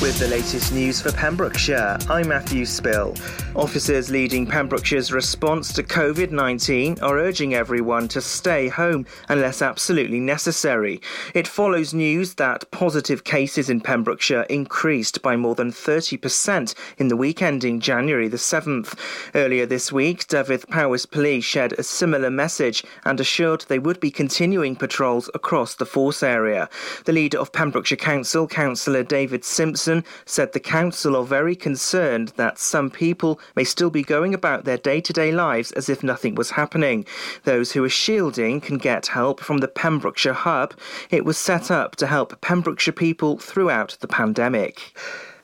With 0.00 0.20
the 0.20 0.28
latest 0.28 0.72
news 0.72 1.00
for 1.02 1.10
Pembrokeshire, 1.10 1.98
I'm 2.08 2.28
Matthew 2.28 2.64
Spill. 2.66 3.16
Officers 3.56 4.10
leading 4.10 4.46
Pembrokeshire's 4.46 5.10
response 5.10 5.72
to 5.72 5.82
COVID 5.82 6.30
19 6.30 7.00
are 7.00 7.18
urging 7.18 7.54
everyone 7.54 8.06
to 8.08 8.20
stay 8.20 8.68
home 8.68 9.06
unless 9.28 9.60
absolutely 9.60 10.20
necessary. 10.20 11.00
It 11.34 11.48
follows 11.48 11.94
news 11.94 12.34
that 12.34 12.70
positive 12.70 13.24
cases 13.24 13.68
in 13.68 13.80
Pembrokeshire 13.80 14.42
increased 14.42 15.20
by 15.20 15.34
more 15.34 15.56
than 15.56 15.72
30% 15.72 16.74
in 16.98 17.08
the 17.08 17.16
week 17.16 17.42
ending 17.42 17.80
January 17.80 18.28
the 18.28 18.36
7th. 18.36 18.96
Earlier 19.34 19.66
this 19.66 19.90
week, 19.90 20.28
Dyfed-Powys 20.28 21.06
Police 21.06 21.44
shared 21.44 21.72
a 21.72 21.82
similar 21.82 22.30
message 22.30 22.84
and 23.04 23.18
assured 23.18 23.64
they 23.66 23.80
would 23.80 23.98
be 23.98 24.12
continuing 24.12 24.76
patrols 24.76 25.28
across 25.34 25.74
the 25.74 25.86
force 25.86 26.22
area. 26.22 26.68
The 27.04 27.12
leader 27.12 27.38
of 27.38 27.52
Pembrokeshire 27.52 27.96
Council, 27.96 28.46
Councillor 28.46 29.02
David 29.02 29.44
Simpson, 29.44 29.87
said 30.24 30.52
the 30.52 30.60
council 30.60 31.16
are 31.16 31.24
very 31.24 31.56
concerned 31.56 32.32
that 32.36 32.58
some 32.58 32.90
people 32.90 33.40
may 33.56 33.64
still 33.64 33.90
be 33.90 34.02
going 34.02 34.34
about 34.34 34.64
their 34.64 34.76
day 34.76 35.00
to 35.00 35.12
day 35.12 35.32
lives 35.32 35.72
as 35.72 35.88
if 35.88 36.02
nothing 36.02 36.34
was 36.34 36.50
happening. 36.50 37.04
Those 37.44 37.72
who 37.72 37.84
are 37.84 37.88
shielding 37.88 38.60
can 38.60 38.78
get 38.78 39.08
help 39.08 39.40
from 39.40 39.58
the 39.58 39.68
Pembrokeshire 39.68 40.32
Hub. 40.32 40.74
It 41.10 41.24
was 41.24 41.38
set 41.38 41.70
up 41.70 41.96
to 41.96 42.06
help 42.06 42.40
Pembrokeshire 42.40 42.92
people 42.92 43.38
throughout 43.38 43.96
the 44.00 44.08
pandemic. 44.08 44.94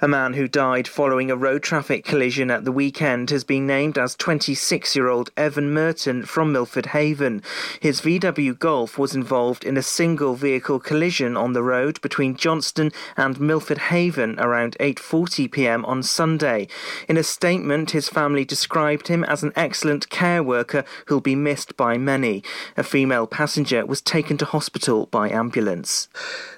A 0.05 0.09
man 0.09 0.35
who 0.35 0.47
died 0.49 0.87
following 0.87 1.31
a 1.31 1.37
road 1.37 1.63
traffic 1.63 2.05
collision 2.05 2.51
at 2.51 2.67
the 2.67 2.73
weekend 2.73 3.31
has 3.31 3.43
been 3.43 3.67
named 3.67 3.97
as 3.97 4.15
26 4.15 4.95
year 4.95 5.09
old 5.09 5.31
Evan 5.35 5.73
Merton 5.73 6.27
from 6.27 6.53
Milford 6.53 6.85
Haven. 6.85 7.41
His 7.81 8.03
VW 8.03 8.59
Golf 8.59 8.99
was 8.99 9.15
involved 9.15 9.65
in 9.65 9.79
a 9.79 9.83
single 9.83 10.35
vehicle 10.35 10.79
collision 10.79 11.39
on 11.39 11.55
the 11.55 11.63
road 11.63 12.03
between 12.03 12.37
Johnston 12.37 12.93
and 13.17 13.41
Milford 13.41 13.79
Haven 13.79 14.39
around 14.39 14.77
8:40 14.79 15.51
p.m. 15.51 15.87
on 15.87 16.03
Sunday. 16.03 16.69
In 17.09 17.17
a 17.17 17.23
statement, 17.23 17.93
his 17.93 18.11
family 18.11 18.45
described 18.45 19.09
him 19.09 19.25
as 19.25 19.43
an 19.43 19.55
excellent 19.57 20.11
care 20.11 20.43
worker 20.43 20.85
who'll 21.07 21.23
be 21.23 21.35
missed 21.35 21.79
by 21.79 21.97
many. 21.97 22.43
A 22.77 22.83
female 22.83 23.27
passenger 23.27 23.87
was 23.87 24.03
taken 24.03 24.37
to 24.37 24.45
hospital 24.45 25.07
by 25.07 25.31
ambulance. 25.31 26.09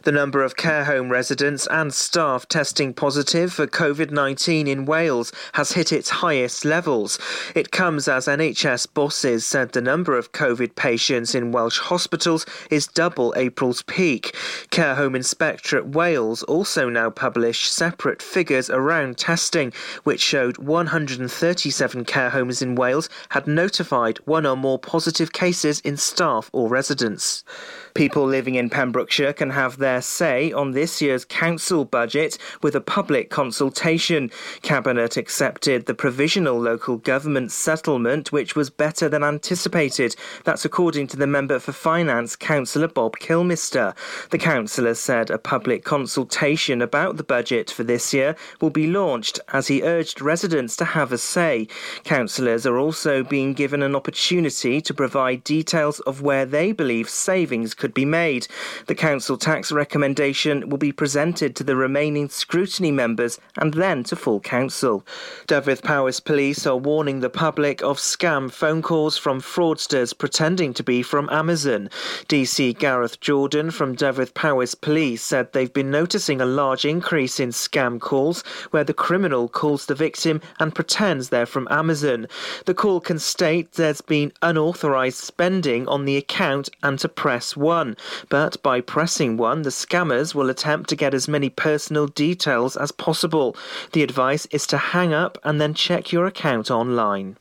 The 0.02 0.10
number 0.10 0.42
of 0.42 0.56
care 0.56 0.86
home 0.86 1.10
residents 1.10 1.68
and 1.68 1.94
staff 1.94 2.48
testing 2.48 2.92
positive 2.92 3.35
for 3.36 3.66
COVID 3.66 4.10
19 4.10 4.66
in 4.66 4.86
Wales 4.86 5.30
has 5.52 5.72
hit 5.72 5.92
its 5.92 6.08
highest 6.08 6.64
levels. 6.64 7.18
It 7.54 7.70
comes 7.70 8.08
as 8.08 8.26
NHS 8.26 8.94
bosses 8.94 9.44
said 9.44 9.72
the 9.72 9.82
number 9.82 10.16
of 10.16 10.32
COVID 10.32 10.74
patients 10.74 11.34
in 11.34 11.52
Welsh 11.52 11.78
hospitals 11.78 12.46
is 12.70 12.86
double 12.86 13.34
April's 13.36 13.82
peak. 13.82 14.34
Care 14.70 14.94
Home 14.94 15.14
Inspectorate 15.14 15.88
Wales 15.88 16.42
also 16.44 16.88
now 16.88 17.10
publish 17.10 17.68
separate 17.68 18.22
figures 18.22 18.70
around 18.70 19.18
testing, 19.18 19.70
which 20.04 20.22
showed 20.22 20.56
137 20.56 22.06
care 22.06 22.30
homes 22.30 22.62
in 22.62 22.74
Wales 22.74 23.10
had 23.28 23.46
notified 23.46 24.16
one 24.24 24.46
or 24.46 24.56
more 24.56 24.78
positive 24.78 25.34
cases 25.34 25.80
in 25.80 25.98
staff 25.98 26.48
or 26.54 26.70
residents. 26.70 27.44
People 27.96 28.26
living 28.26 28.56
in 28.56 28.68
Pembrokeshire 28.68 29.32
can 29.32 29.48
have 29.48 29.78
their 29.78 30.02
say 30.02 30.52
on 30.52 30.72
this 30.72 31.00
year's 31.00 31.24
council 31.24 31.86
budget 31.86 32.36
with 32.62 32.74
a 32.76 32.80
public 32.80 33.30
consultation. 33.30 34.30
Cabinet 34.60 35.16
accepted 35.16 35.86
the 35.86 35.94
provisional 35.94 36.60
local 36.60 36.98
government 36.98 37.52
settlement, 37.52 38.32
which 38.32 38.54
was 38.54 38.68
better 38.68 39.08
than 39.08 39.24
anticipated. 39.24 40.14
That's 40.44 40.66
according 40.66 41.06
to 41.06 41.16
the 41.16 41.26
member 41.26 41.58
for 41.58 41.72
finance, 41.72 42.36
Councillor 42.36 42.88
Bob 42.88 43.16
Kilmister. 43.16 43.96
The 44.28 44.36
councillor 44.36 44.92
said 44.92 45.30
a 45.30 45.38
public 45.38 45.82
consultation 45.82 46.82
about 46.82 47.16
the 47.16 47.24
budget 47.24 47.70
for 47.70 47.82
this 47.82 48.12
year 48.12 48.36
will 48.60 48.68
be 48.68 48.88
launched 48.88 49.40
as 49.54 49.68
he 49.68 49.82
urged 49.82 50.20
residents 50.20 50.76
to 50.76 50.84
have 50.84 51.12
a 51.12 51.18
say. 51.18 51.66
Councillors 52.04 52.66
are 52.66 52.76
also 52.76 53.24
being 53.24 53.54
given 53.54 53.82
an 53.82 53.96
opportunity 53.96 54.82
to 54.82 54.92
provide 54.92 55.42
details 55.44 56.00
of 56.00 56.20
where 56.20 56.44
they 56.44 56.72
believe 56.72 57.08
savings 57.08 57.72
could 57.72 57.85
be 57.94 58.04
made. 58.04 58.46
The 58.86 58.94
council 58.94 59.36
tax 59.36 59.72
recommendation 59.72 60.68
will 60.68 60.78
be 60.78 60.92
presented 60.92 61.54
to 61.56 61.64
the 61.64 61.76
remaining 61.76 62.28
scrutiny 62.28 62.90
members 62.90 63.38
and 63.56 63.74
then 63.74 64.04
to 64.04 64.16
full 64.16 64.40
council. 64.40 65.04
Dyfed-Powys 65.46 66.20
Police 66.20 66.66
are 66.66 66.76
warning 66.76 67.20
the 67.20 67.30
public 67.30 67.82
of 67.82 67.98
scam 67.98 68.50
phone 68.50 68.82
calls 68.82 69.18
from 69.18 69.40
fraudsters 69.40 70.16
pretending 70.16 70.74
to 70.74 70.82
be 70.82 71.02
from 71.02 71.28
Amazon. 71.30 71.90
DC 72.28 72.78
Gareth 72.78 73.20
Jordan 73.20 73.70
from 73.70 73.94
Dyfed-Powys 73.94 74.74
Police 74.74 75.22
said 75.22 75.52
they've 75.52 75.72
been 75.72 75.90
noticing 75.90 76.40
a 76.40 76.46
large 76.46 76.84
increase 76.84 77.38
in 77.38 77.50
scam 77.50 78.00
calls 78.00 78.42
where 78.70 78.84
the 78.84 78.94
criminal 78.94 79.48
calls 79.48 79.86
the 79.86 79.94
victim 79.94 80.40
and 80.58 80.74
pretends 80.74 81.28
they're 81.28 81.46
from 81.46 81.68
Amazon. 81.70 82.26
The 82.64 82.74
call 82.74 83.00
can 83.00 83.18
state 83.18 83.72
there's 83.72 84.00
been 84.00 84.32
unauthorized 84.42 85.18
spending 85.18 85.86
on 85.88 86.04
the 86.04 86.16
account 86.16 86.68
and 86.82 86.98
to 87.00 87.08
press 87.08 87.56
1 87.56 87.75
one, 87.76 87.96
but 88.30 88.62
by 88.62 88.80
pressing 88.80 89.36
one, 89.36 89.60
the 89.60 89.76
scammers 89.82 90.34
will 90.34 90.48
attempt 90.48 90.88
to 90.88 90.96
get 90.96 91.12
as 91.12 91.28
many 91.28 91.50
personal 91.50 92.06
details 92.06 92.74
as 92.74 92.90
possible. 92.90 93.54
The 93.92 94.02
advice 94.02 94.46
is 94.46 94.66
to 94.68 94.78
hang 94.78 95.12
up 95.12 95.36
and 95.44 95.60
then 95.60 95.74
check 95.74 96.10
your 96.10 96.26
account 96.26 96.70
online. 96.70 97.36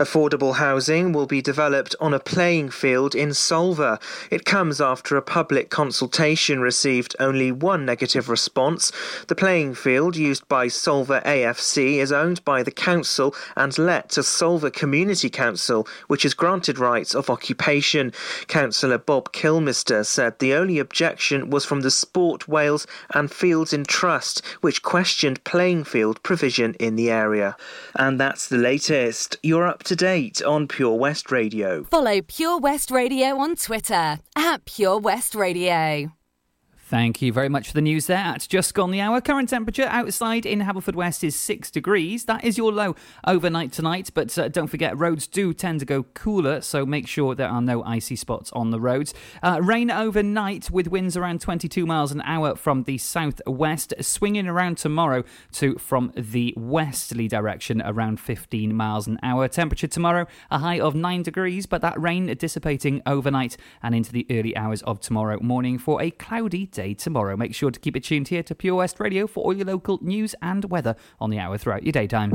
Affordable 0.00 0.54
housing 0.54 1.12
will 1.12 1.26
be 1.26 1.42
developed 1.42 1.94
on 2.00 2.14
a 2.14 2.18
playing 2.18 2.70
field 2.70 3.14
in 3.14 3.28
Solva. 3.28 4.00
It 4.30 4.46
comes 4.46 4.80
after 4.80 5.14
a 5.14 5.20
public 5.20 5.68
consultation 5.68 6.60
received 6.60 7.14
only 7.20 7.52
one 7.52 7.84
negative 7.84 8.30
response. 8.30 8.92
The 9.28 9.34
playing 9.34 9.74
field 9.74 10.16
used 10.16 10.48
by 10.48 10.68
Solva 10.68 11.22
AFC 11.24 11.96
is 11.96 12.12
owned 12.12 12.42
by 12.46 12.62
the 12.62 12.70
council 12.70 13.34
and 13.58 13.76
let 13.76 14.08
to 14.10 14.20
Solva 14.20 14.72
Community 14.72 15.28
Council, 15.28 15.86
which 16.06 16.24
is 16.24 16.32
granted 16.32 16.78
rights 16.78 17.14
of 17.14 17.28
occupation. 17.28 18.10
Councillor 18.48 18.96
Bob 18.96 19.34
Kilmister 19.34 20.06
said 20.06 20.38
the 20.38 20.54
only 20.54 20.78
objection 20.78 21.50
was 21.50 21.66
from 21.66 21.82
the 21.82 21.90
Sport 21.90 22.48
Wales 22.48 22.86
and 23.10 23.30
Fields 23.30 23.74
in 23.74 23.84
Trust, 23.84 24.40
which 24.62 24.82
questioned 24.82 25.44
playing 25.44 25.84
field 25.84 26.22
provision 26.22 26.72
in 26.80 26.96
the 26.96 27.10
area. 27.10 27.54
And 27.96 28.18
that's 28.18 28.48
the 28.48 28.56
latest. 28.56 29.36
You're 29.42 29.66
up 29.66 29.82
to 29.89 29.89
date 29.96 30.42
on 30.42 30.68
Pure 30.68 30.98
West 30.98 31.30
Radio. 31.30 31.84
Follow 31.84 32.20
Pure 32.22 32.60
West 32.60 32.90
Radio 32.90 33.38
on 33.38 33.56
Twitter 33.56 34.18
at 34.36 34.64
Pure 34.64 35.00
West 35.00 35.34
Radio. 35.34 36.12
Thank 36.90 37.22
you 37.22 37.32
very 37.32 37.48
much 37.48 37.68
for 37.68 37.74
the 37.74 37.82
news 37.82 38.08
there. 38.08 38.32
It's 38.34 38.48
just 38.48 38.74
gone 38.74 38.90
the 38.90 39.00
hour. 39.00 39.20
Current 39.20 39.48
temperature 39.48 39.84
outside 39.84 40.44
in 40.44 40.62
Haverfordwest 40.62 41.22
is 41.22 41.36
6 41.36 41.70
degrees. 41.70 42.24
That 42.24 42.42
is 42.42 42.58
your 42.58 42.72
low 42.72 42.96
overnight 43.24 43.70
tonight, 43.70 44.10
but 44.12 44.36
uh, 44.36 44.48
don't 44.48 44.66
forget, 44.66 44.98
roads 44.98 45.28
do 45.28 45.54
tend 45.54 45.78
to 45.78 45.86
go 45.86 46.02
cooler, 46.14 46.60
so 46.60 46.84
make 46.84 47.06
sure 47.06 47.36
there 47.36 47.48
are 47.48 47.62
no 47.62 47.84
icy 47.84 48.16
spots 48.16 48.50
on 48.54 48.72
the 48.72 48.80
roads. 48.80 49.14
Uh, 49.40 49.60
rain 49.62 49.88
overnight 49.88 50.68
with 50.68 50.88
winds 50.88 51.16
around 51.16 51.40
22 51.40 51.86
miles 51.86 52.10
an 52.10 52.22
hour 52.22 52.56
from 52.56 52.82
the 52.82 52.98
southwest, 52.98 53.94
swinging 54.00 54.48
around 54.48 54.76
tomorrow 54.76 55.22
to 55.52 55.78
from 55.78 56.12
the 56.16 56.52
westerly 56.56 57.28
direction 57.28 57.80
around 57.82 58.18
15 58.18 58.74
miles 58.74 59.06
an 59.06 59.16
hour. 59.22 59.46
Temperature 59.46 59.86
tomorrow, 59.86 60.26
a 60.50 60.58
high 60.58 60.80
of 60.80 60.96
9 60.96 61.22
degrees, 61.22 61.66
but 61.66 61.82
that 61.82 62.00
rain 62.00 62.26
dissipating 62.36 63.00
overnight 63.06 63.56
and 63.80 63.94
into 63.94 64.10
the 64.10 64.26
early 64.28 64.56
hours 64.56 64.82
of 64.82 64.98
tomorrow 64.98 65.38
morning 65.40 65.78
for 65.78 66.02
a 66.02 66.10
cloudy 66.10 66.66
day 66.66 66.79
day 66.80 66.94
tomorrow. 66.94 67.36
Make 67.36 67.54
sure 67.54 67.70
to 67.70 67.78
keep 67.78 67.94
it 67.94 68.04
tuned 68.04 68.28
here 68.28 68.42
to 68.42 68.54
Pure 68.54 68.76
West 68.76 69.00
Radio 69.00 69.26
for 69.26 69.44
all 69.44 69.52
your 69.52 69.66
local 69.66 69.98
news 70.00 70.34
and 70.40 70.64
weather 70.64 70.96
on 71.20 71.28
the 71.28 71.38
hour 71.38 71.58
throughout 71.58 71.82
your 71.82 71.92
daytime. 71.92 72.32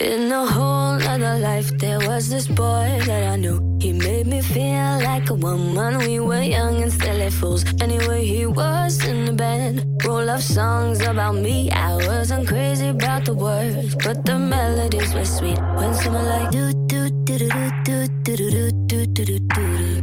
In 0.00 0.32
a 0.32 0.46
whole 0.46 1.00
other 1.14 1.38
life, 1.38 1.70
there 1.78 2.00
was 2.00 2.28
this 2.28 2.48
boy 2.48 3.00
that 3.06 3.32
I 3.32 3.36
knew. 3.36 3.58
He 3.80 3.92
me 4.28 4.42
feel 4.42 5.00
like 5.02 5.30
a 5.30 5.34
woman. 5.34 5.98
We 5.98 6.20
were 6.20 6.42
young 6.42 6.82
and 6.82 6.92
silly 6.92 7.30
fools. 7.30 7.64
Anyway, 7.80 8.24
he 8.24 8.46
was 8.46 9.02
in 9.04 9.24
the 9.24 9.32
band. 9.32 9.84
Roll 10.04 10.28
of 10.28 10.42
songs 10.42 11.00
about 11.00 11.36
me. 11.36 11.70
I 11.70 11.96
wasn't 11.96 12.46
crazy 12.46 12.88
about 12.88 13.24
the 13.24 13.34
words, 13.34 13.94
but 14.04 14.24
the 14.26 14.38
melodies 14.38 15.14
were 15.14 15.24
sweet. 15.24 15.58
When 15.76 15.94
someone 15.94 16.26
like 16.26 16.50
do 16.50 16.72
do 16.86 17.08
do 17.24 17.38
do 17.38 17.48
do 17.84 18.06
do 18.24 18.70
do 18.86 19.06
do 19.06 19.06
do 19.06 19.38
do 19.38 19.38
do 19.38 19.98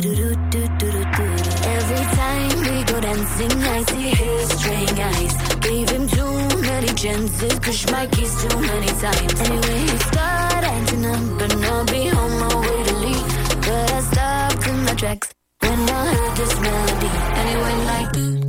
do 0.80 0.92
do 0.92 1.28
Every 1.76 2.06
time 2.18 2.56
we 2.66 2.84
go 2.84 3.00
dancing, 3.02 3.52
I 3.64 3.84
see 3.84 4.10
his 4.22 4.50
string 4.60 5.00
eyes. 5.00 5.34
Gave 5.60 5.90
him 5.90 6.08
too 6.08 6.21
many 6.82 6.94
chances, 6.96 7.60
push 7.60 7.86
my 7.92 8.08
keys 8.08 8.34
too 8.42 8.60
many 8.60 8.88
times. 8.88 9.42
Anyway, 9.42 9.80
he 9.80 9.98
started 10.10 10.68
acting 10.68 11.06
up, 11.06 11.40
but 11.40 11.56
I'll 11.66 11.86
be 11.86 12.10
on 12.10 12.32
my 12.40 12.56
way 12.62 12.84
to 12.84 12.96
leave. 12.96 13.28
But 13.62 13.92
I 13.92 14.02
stopped 14.02 14.68
in 14.68 14.84
my 14.84 14.94
tracks 14.96 15.34
when 15.60 15.80
I 15.90 16.14
heard 16.14 16.38
this 16.38 16.60
melody, 16.60 17.10
went 17.62 17.86
like 17.86 18.41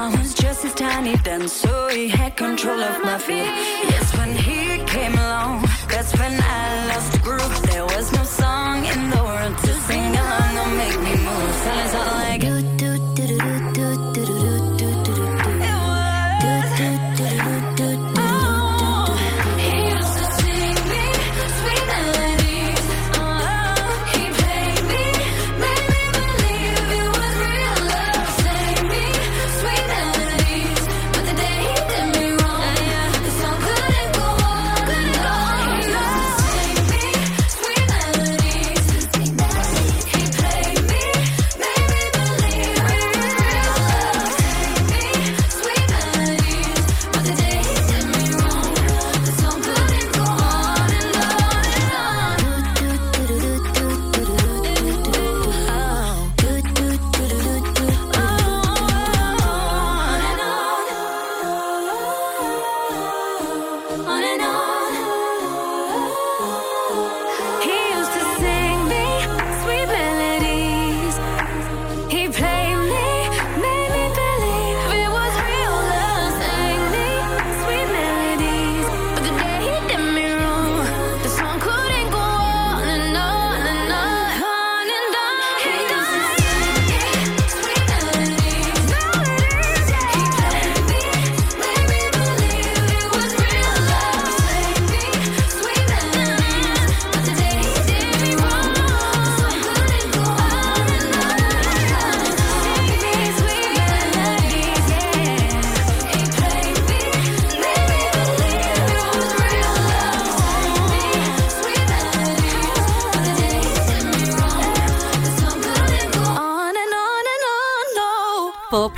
I 0.00 0.16
was 0.16 0.32
just 0.32 0.64
as 0.64 0.74
tiny 0.74 1.16
then, 1.16 1.48
so 1.48 1.88
he 1.88 2.06
had 2.06 2.36
control 2.36 2.80
of 2.80 3.02
my 3.02 3.18
feet. 3.18 3.50
Yes, 3.90 4.16
when 4.16 4.32
he 4.32 4.84
came 4.84 5.14
along, 5.14 5.62
that's 5.88 6.16
when 6.16 6.38
I 6.40 6.86
lost. 6.86 7.17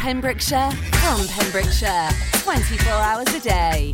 Pembrokeshire 0.01 0.71
from 0.71 1.29
Pembrokeshire, 1.29 2.09
24 2.43 2.91
hours 2.91 3.35
a 3.35 3.41
day. 3.41 3.93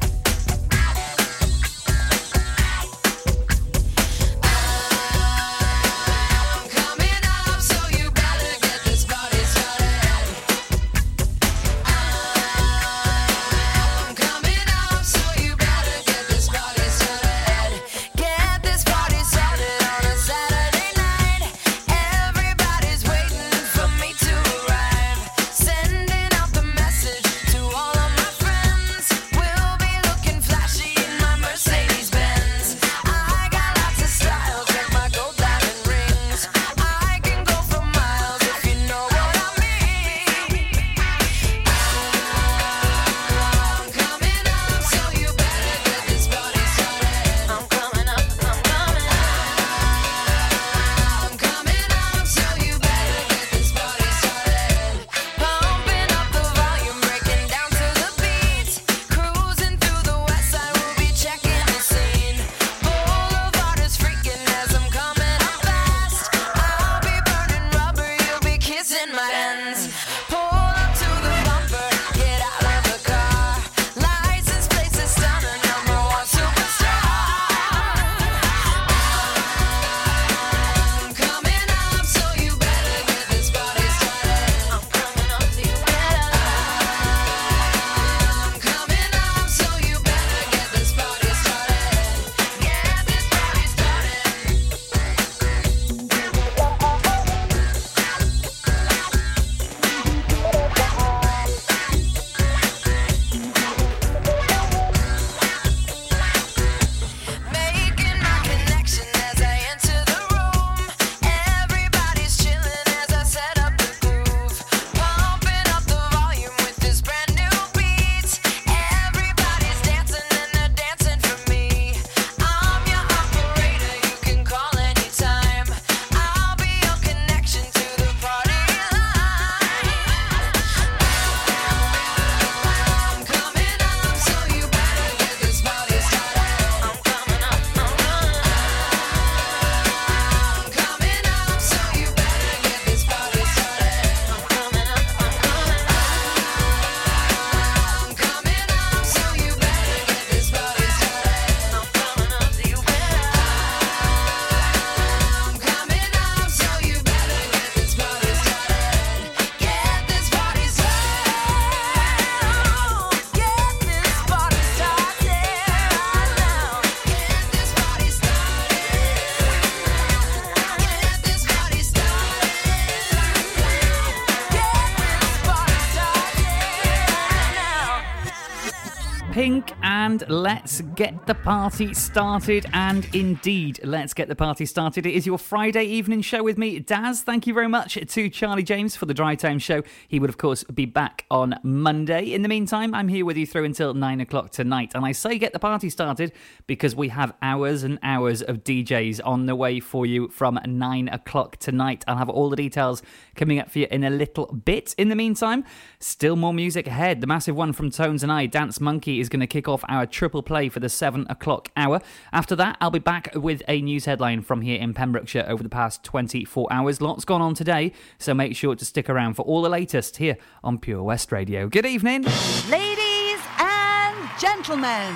Get 180.96 181.26
the 181.26 181.34
party 181.34 181.93
started. 181.93 182.65
And 182.72 183.06
indeed, 183.15 183.81
let's 183.84 184.15
get 184.15 184.29
the 184.29 184.34
party 184.34 184.65
started. 184.65 185.05
It 185.05 185.12
is 185.12 185.26
your 185.26 185.36
Friday 185.36 185.84
evening 185.84 186.22
show 186.22 186.43
with 186.43 186.56
me, 186.56 186.79
Daz. 186.79 187.20
Thank 187.20 187.46
you 187.46 187.53
very 187.53 187.69
much 187.69 187.98
to 188.03 188.31
Charlie 188.31 188.62
James 188.62 188.96
for 188.96 189.05
the 189.05 189.12
Drive 189.12 189.36
Time 189.36 189.58
show. 189.58 189.82
He 190.08 190.19
would, 190.19 190.31
of 190.31 190.38
course, 190.38 190.65
be 190.65 190.86
back 190.86 191.26
on 191.31 191.60
Monday. 191.62 192.32
In 192.32 192.41
the 192.41 192.48
meantime, 192.48 192.94
I'm 192.94 193.08
here 193.08 193.26
with 193.26 193.36
you 193.36 193.46
through 193.46 193.65
until 193.65 193.93
nine 193.93 194.22
o'clock 194.22 194.53
tonight. 194.53 194.93
And 194.94 195.05
I 195.05 195.12
say 195.12 195.36
get 195.36 195.53
the 195.53 195.58
party 195.58 195.91
started 195.91 196.32
because 196.67 196.96
we 196.96 197.08
have 197.08 197.34
hours 197.43 197.82
and 197.82 197.98
hours 198.03 198.41
of 198.41 198.65
DJs 198.65 199.20
on 199.22 199.44
the 199.44 199.55
way 199.55 199.81
for 199.81 200.06
you 200.06 200.29
from 200.29 200.58
nine 200.65 201.08
o'clock 201.08 201.58
tonight. 201.58 202.06
I'll 202.08 202.17
have 202.17 202.31
all 202.31 202.48
the 202.48 202.56
details 202.56 203.03
coming 203.34 203.58
up 203.58 203.70
for 203.70 203.81
you 203.81 203.86
in 203.91 204.03
a 204.03 204.08
little 204.08 204.46
bit. 204.46 204.94
In 204.96 205.10
the 205.10 205.17
meantime, 205.17 205.62
still 205.98 206.36
more 206.36 206.55
music 206.55 206.86
ahead. 206.86 207.20
The 207.20 207.26
massive 207.26 207.55
one 207.55 207.74
from 207.74 207.91
Tones 207.91 208.22
and 208.22 208.32
I, 208.32 208.46
Dance 208.46 208.81
Monkey, 208.81 209.20
is 209.20 209.29
going 209.29 209.41
to 209.41 209.46
kick 209.46 209.69
off 209.69 209.84
our 209.91 210.06
triple 210.06 210.43
play 210.43 210.70
for 210.70 210.81
the 210.81 210.85
seven 210.88 211.26
o'clock 211.28 211.70
hour. 211.76 212.00
After 212.32 212.56
that, 212.56 212.76
I'll 212.81 212.90
be 212.90 212.98
back 212.98 213.34
with 213.34 213.62
a 213.69 213.81
news 213.81 214.05
headline 214.05 214.43
from 214.43 214.62
here 214.62 214.81
in 214.81 214.94
Pembrokeshire 214.94 215.44
over 215.48 215.62
the 215.62 215.69
past 215.69 216.02
24 216.05 216.72
hours. 216.72 217.00
Lots 217.00 217.24
gone 217.24 217.43
on 217.43 217.55
today, 217.55 217.93
so 218.19 218.34
make 218.34 218.56
sure 218.56 218.74
to 218.74 218.84
stick 218.84 219.08
around 219.08 219.34
for 219.34 219.43
all 219.43 219.62
the 219.62 219.69
latest 219.69 220.16
here 220.16 220.36
on 220.62 220.78
Pure 220.78 221.02
West 221.02 221.32
Radio. 221.32 221.69
Good 221.69 221.86
evening. 221.86 222.22
Ladies 222.70 223.40
and 223.58 224.31
gentlemen, 224.40 225.14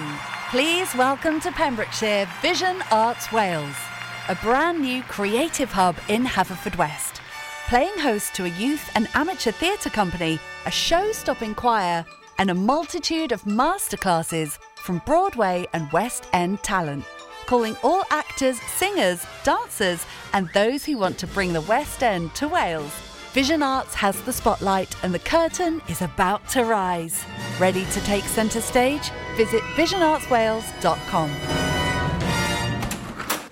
please 0.50 0.94
welcome 0.94 1.40
to 1.40 1.52
Pembrokeshire 1.52 2.28
Vision 2.42 2.82
Arts 2.90 3.32
Wales, 3.32 3.76
a 4.28 4.34
brand 4.36 4.80
new 4.80 5.02
creative 5.02 5.72
hub 5.72 5.96
in 6.08 6.24
Haverfordwest. 6.24 7.20
Playing 7.68 7.98
host 7.98 8.34
to 8.34 8.46
a 8.46 8.48
youth 8.48 8.90
and 8.96 9.06
amateur 9.14 9.52
theatre 9.52 9.90
company, 9.90 10.40
a 10.66 10.70
show 10.72 11.12
stopping 11.12 11.54
choir, 11.54 12.04
and 12.40 12.50
a 12.50 12.54
multitude 12.54 13.30
of 13.30 13.42
masterclasses 13.44 14.58
from 14.80 15.02
Broadway 15.06 15.66
and 15.72 15.90
West 15.92 16.26
End 16.32 16.62
talent. 16.62 17.04
Calling 17.46 17.76
all 17.82 18.02
actors, 18.10 18.60
singers, 18.62 19.24
dancers, 19.44 20.04
and 20.32 20.48
those 20.54 20.84
who 20.84 20.98
want 20.98 21.18
to 21.18 21.26
bring 21.26 21.52
the 21.52 21.60
West 21.62 22.02
End 22.02 22.34
to 22.34 22.48
Wales. 22.48 22.92
Vision 23.32 23.62
Arts 23.62 23.94
has 23.94 24.20
the 24.22 24.32
spotlight 24.32 24.96
and 25.04 25.14
the 25.14 25.18
curtain 25.20 25.80
is 25.88 26.02
about 26.02 26.48
to 26.48 26.64
rise. 26.64 27.24
Ready 27.60 27.84
to 27.86 28.00
take 28.00 28.24
centre 28.24 28.60
stage? 28.60 29.10
Visit 29.36 29.62
visionartswales.com. 29.76 31.30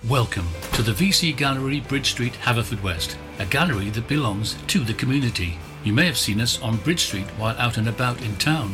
Welcome 0.09 0.47
to 0.73 0.81
the 0.81 0.91
VC 0.91 1.37
Gallery, 1.37 1.81
Bridge 1.81 2.11
Street, 2.11 2.33
Haverfordwest, 2.33 3.15
a 3.37 3.45
gallery 3.45 3.89
that 3.91 4.07
belongs 4.07 4.55
to 4.67 4.79
the 4.79 4.93
community. 4.93 5.57
You 5.83 5.93
may 5.93 6.05
have 6.07 6.17
seen 6.17 6.41
us 6.41 6.61
on 6.61 6.77
Bridge 6.77 7.01
Street 7.01 7.27
while 7.37 7.55
out 7.57 7.77
and 7.77 7.87
about 7.87 8.21
in 8.21 8.35
town. 8.37 8.73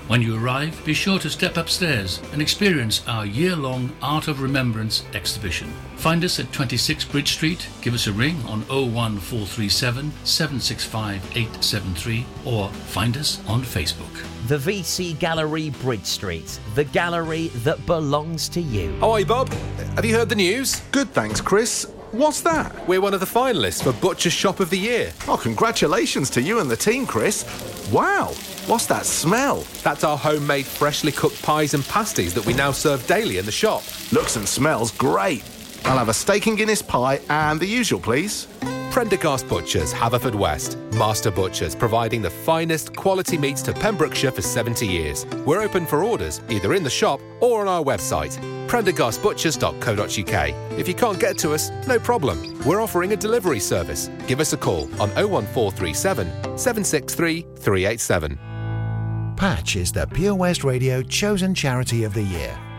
When 0.11 0.21
you 0.21 0.35
arrive, 0.35 0.83
be 0.83 0.93
sure 0.93 1.19
to 1.19 1.29
step 1.29 1.55
upstairs 1.55 2.21
and 2.33 2.41
experience 2.41 3.01
our 3.07 3.25
year 3.25 3.55
long 3.55 3.95
Art 4.01 4.27
of 4.27 4.41
Remembrance 4.41 5.05
exhibition. 5.13 5.73
Find 5.95 6.25
us 6.25 6.37
at 6.37 6.51
26 6.51 7.05
Bridge 7.05 7.31
Street, 7.31 7.65
give 7.81 7.93
us 7.93 8.07
a 8.07 8.11
ring 8.11 8.35
on 8.45 8.59
01437 8.67 10.11
765 10.25 11.23
873, 11.37 12.25
or 12.43 12.67
find 12.67 13.15
us 13.15 13.39
on 13.47 13.61
Facebook. 13.61 14.13
The 14.49 14.57
VC 14.57 15.17
Gallery, 15.17 15.69
Bridge 15.81 16.03
Street, 16.03 16.59
the 16.75 16.83
gallery 16.83 17.47
that 17.63 17.85
belongs 17.85 18.49
to 18.49 18.59
you. 18.59 18.93
Oh, 19.01 19.13
hi, 19.13 19.23
Bob. 19.23 19.47
Have 19.95 20.03
you 20.03 20.13
heard 20.13 20.27
the 20.27 20.35
news? 20.35 20.81
Good, 20.91 21.11
thanks, 21.11 21.39
Chris. 21.39 21.89
What's 22.11 22.41
that? 22.41 22.87
We're 22.89 22.99
one 22.99 23.13
of 23.13 23.21
the 23.21 23.25
finalists 23.25 23.81
for 23.83 23.93
Butcher's 24.01 24.33
Shop 24.33 24.59
of 24.59 24.69
the 24.69 24.77
Year. 24.77 25.13
Oh, 25.29 25.37
congratulations 25.37 26.29
to 26.31 26.41
you 26.41 26.59
and 26.59 26.69
the 26.69 26.75
team, 26.75 27.05
Chris. 27.05 27.45
Wow, 27.89 28.33
what's 28.67 28.85
that 28.87 29.05
smell? 29.05 29.63
That's 29.81 30.03
our 30.03 30.17
homemade, 30.17 30.65
freshly 30.65 31.13
cooked 31.13 31.41
pies 31.41 31.73
and 31.73 31.85
pasties 31.85 32.33
that 32.33 32.45
we 32.45 32.53
now 32.53 32.73
serve 32.73 33.07
daily 33.07 33.37
in 33.37 33.45
the 33.45 33.51
shop. 33.51 33.83
Looks 34.11 34.35
and 34.35 34.45
smells 34.45 34.91
great. 34.91 35.41
I'll 35.85 35.97
have 35.97 36.09
a 36.09 36.13
steak 36.13 36.47
and 36.47 36.57
Guinness 36.57 36.81
pie 36.81 37.21
and 37.29 37.61
the 37.61 37.65
usual, 37.65 38.01
please. 38.01 38.45
Prendergast 38.91 39.47
Butchers, 39.47 39.93
Haverfordwest. 39.93 40.75
Master 40.95 41.31
Butchers, 41.31 41.75
providing 41.75 42.21
the 42.21 42.29
finest 42.29 42.93
quality 42.93 43.37
meats 43.37 43.61
to 43.61 43.71
Pembrokeshire 43.71 44.31
for 44.31 44.41
70 44.41 44.85
years. 44.85 45.25
We're 45.45 45.61
open 45.61 45.85
for 45.85 46.03
orders, 46.03 46.41
either 46.49 46.73
in 46.73 46.83
the 46.83 46.89
shop 46.89 47.21
or 47.39 47.61
on 47.61 47.69
our 47.69 47.81
website, 47.81 48.37
prendergastbutchers.co.uk. 48.71 50.79
If 50.79 50.87
you 50.87 50.93
can't 50.93 51.19
get 51.19 51.37
to 51.39 51.53
us, 51.53 51.69
no 51.87 51.99
problem. 51.99 52.57
We're 52.65 52.81
offering 52.81 53.11
a 53.11 53.17
delivery 53.17 53.59
service. 53.59 54.09
Give 54.27 54.39
us 54.39 54.53
a 54.53 54.57
call 54.57 54.83
on 55.01 55.09
01437 55.09 56.57
763 56.57 57.41
387. 57.57 58.39
Patch 59.35 59.75
is 59.75 59.91
the 59.91 60.07
Pure 60.07 60.35
West 60.35 60.63
Radio 60.63 61.01
chosen 61.01 61.53
charity 61.53 62.05
of 62.05 62.13
the 62.13 62.23
year. 62.23 62.57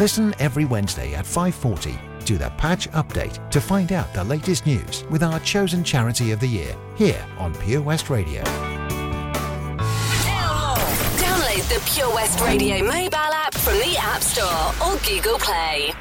Listen 0.00 0.34
every 0.38 0.64
Wednesday 0.64 1.12
at 1.12 1.26
5:40 1.26 2.24
to 2.24 2.38
the 2.38 2.48
Patch 2.56 2.88
Update 2.92 3.36
to 3.50 3.60
find 3.60 3.92
out 3.92 4.10
the 4.14 4.24
latest 4.24 4.64
news 4.64 5.04
with 5.10 5.22
our 5.22 5.38
chosen 5.40 5.84
charity 5.84 6.32
of 6.32 6.40
the 6.40 6.46
year 6.46 6.74
here 6.96 7.22
on 7.36 7.54
Pure 7.56 7.82
West 7.82 8.08
Radio. 8.08 8.42
Download 11.20 11.62
the 11.68 11.82
Pure 11.92 12.14
West 12.14 12.40
Radio 12.40 12.78
mobile 12.82 13.34
app 13.44 13.54
from 13.54 13.74
the 13.74 13.94
App 13.98 14.22
Store 14.22 14.72
or 14.82 14.96
Google 15.06 15.38
Play. 15.38 15.92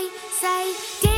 They 0.00 0.08
say, 0.30 1.09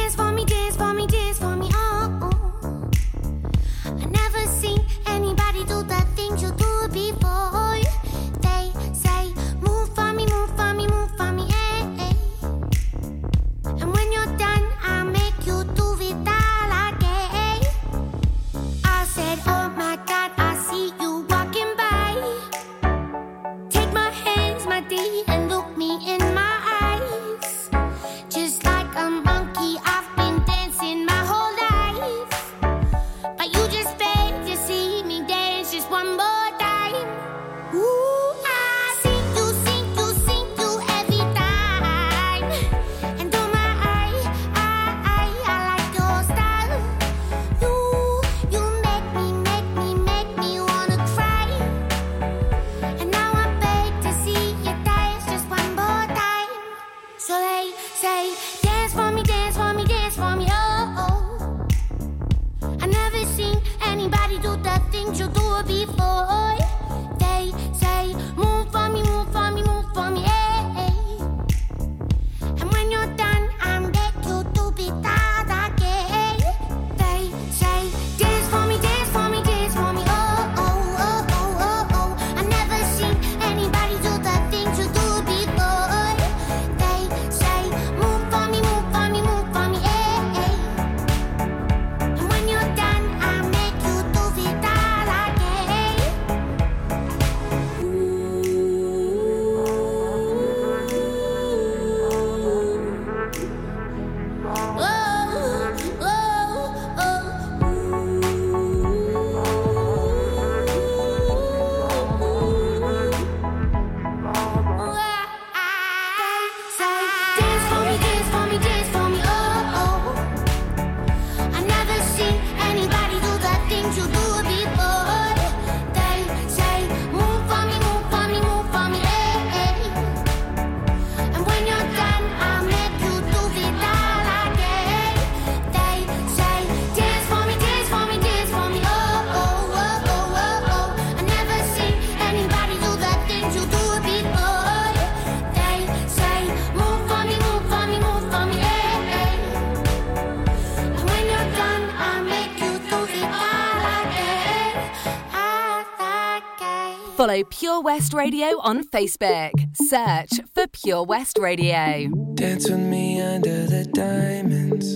Pure 157.82 157.94
West 157.94 158.14
Radio 158.14 158.60
on 158.60 158.84
Facebook. 158.84 159.50
Search 159.74 160.30
for 160.54 160.68
Pure 160.68 161.04
West 161.04 161.36
Radio. 161.36 162.08
Dance 162.34 162.70
with 162.70 162.78
me 162.78 163.20
under 163.20 163.66
the 163.66 163.84
diamonds. 163.92 164.86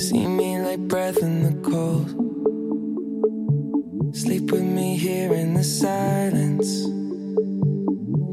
See 0.00 0.24
me 0.24 0.60
like 0.60 0.78
breath 0.86 1.18
in 1.18 1.42
the 1.42 1.68
cold. 1.68 2.10
Sleep 4.14 4.52
with 4.52 4.62
me 4.62 4.96
here 4.96 5.34
in 5.34 5.54
the 5.54 5.64
silence. 5.64 6.84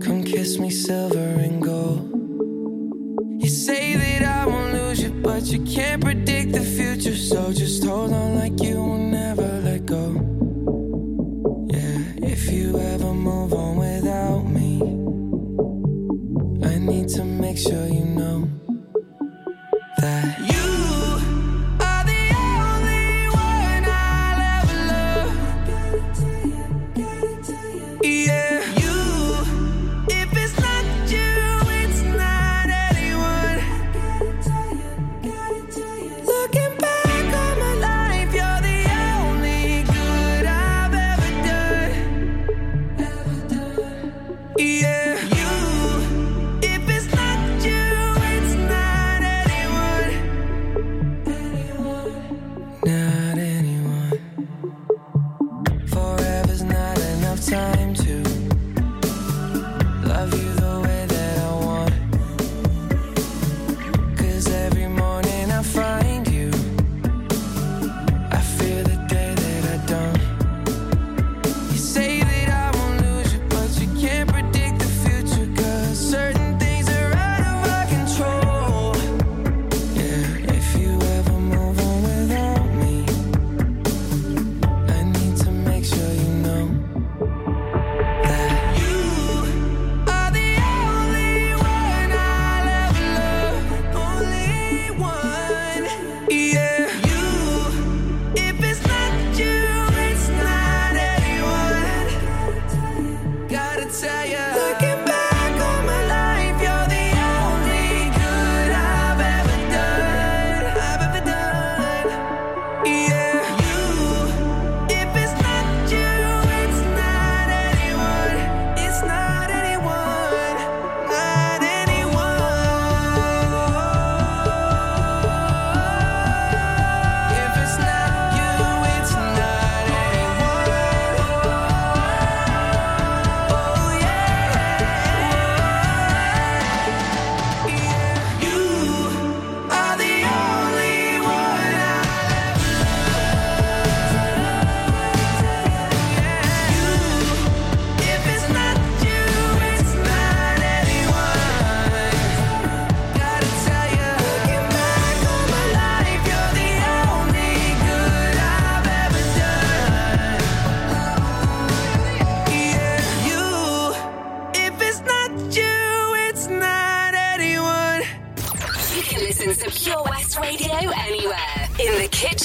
Come 0.06 0.24
kiss 0.24 0.60
me 0.60 0.70
silver 0.70 1.18
and 1.18 1.64
gold. 1.64 2.12
You 3.42 3.50
say 3.50 3.96
that 3.96 4.22
I 4.22 4.46
won't 4.46 4.74
lose 4.74 5.02
you, 5.02 5.10
but 5.10 5.46
you 5.46 5.64
can't 5.66 6.04
predict 6.04 6.52
the 6.52 6.62
future. 6.62 7.16
So 7.16 7.52
just 7.54 7.84
hold 7.84 8.14
on 8.14 8.36
like 8.36 8.62
you 8.62 8.76
will 8.76 9.00
never 9.00 9.69
you 12.70 12.78
ever 12.78 13.14
move 13.14 13.52
on 13.54 13.78
without 13.78 14.46
me? 14.46 14.80
I 16.68 16.78
need 16.78 17.10
to 17.10 17.24
make 17.24 17.58
sure 17.58 17.88
you 17.88 18.06
know 18.06 18.48
that. 19.98 20.49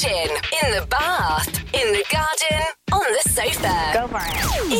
kitchen, 0.05 0.37
in 0.63 0.81
the 0.81 0.87
bath, 0.87 1.49
in 1.73 1.93
the 1.93 2.05
garden, 2.11 2.67
on 2.93 3.01
the 3.01 3.29
sofa. 3.31 3.91
Go 3.95 4.09
for 4.09 4.21
it. 4.21 4.74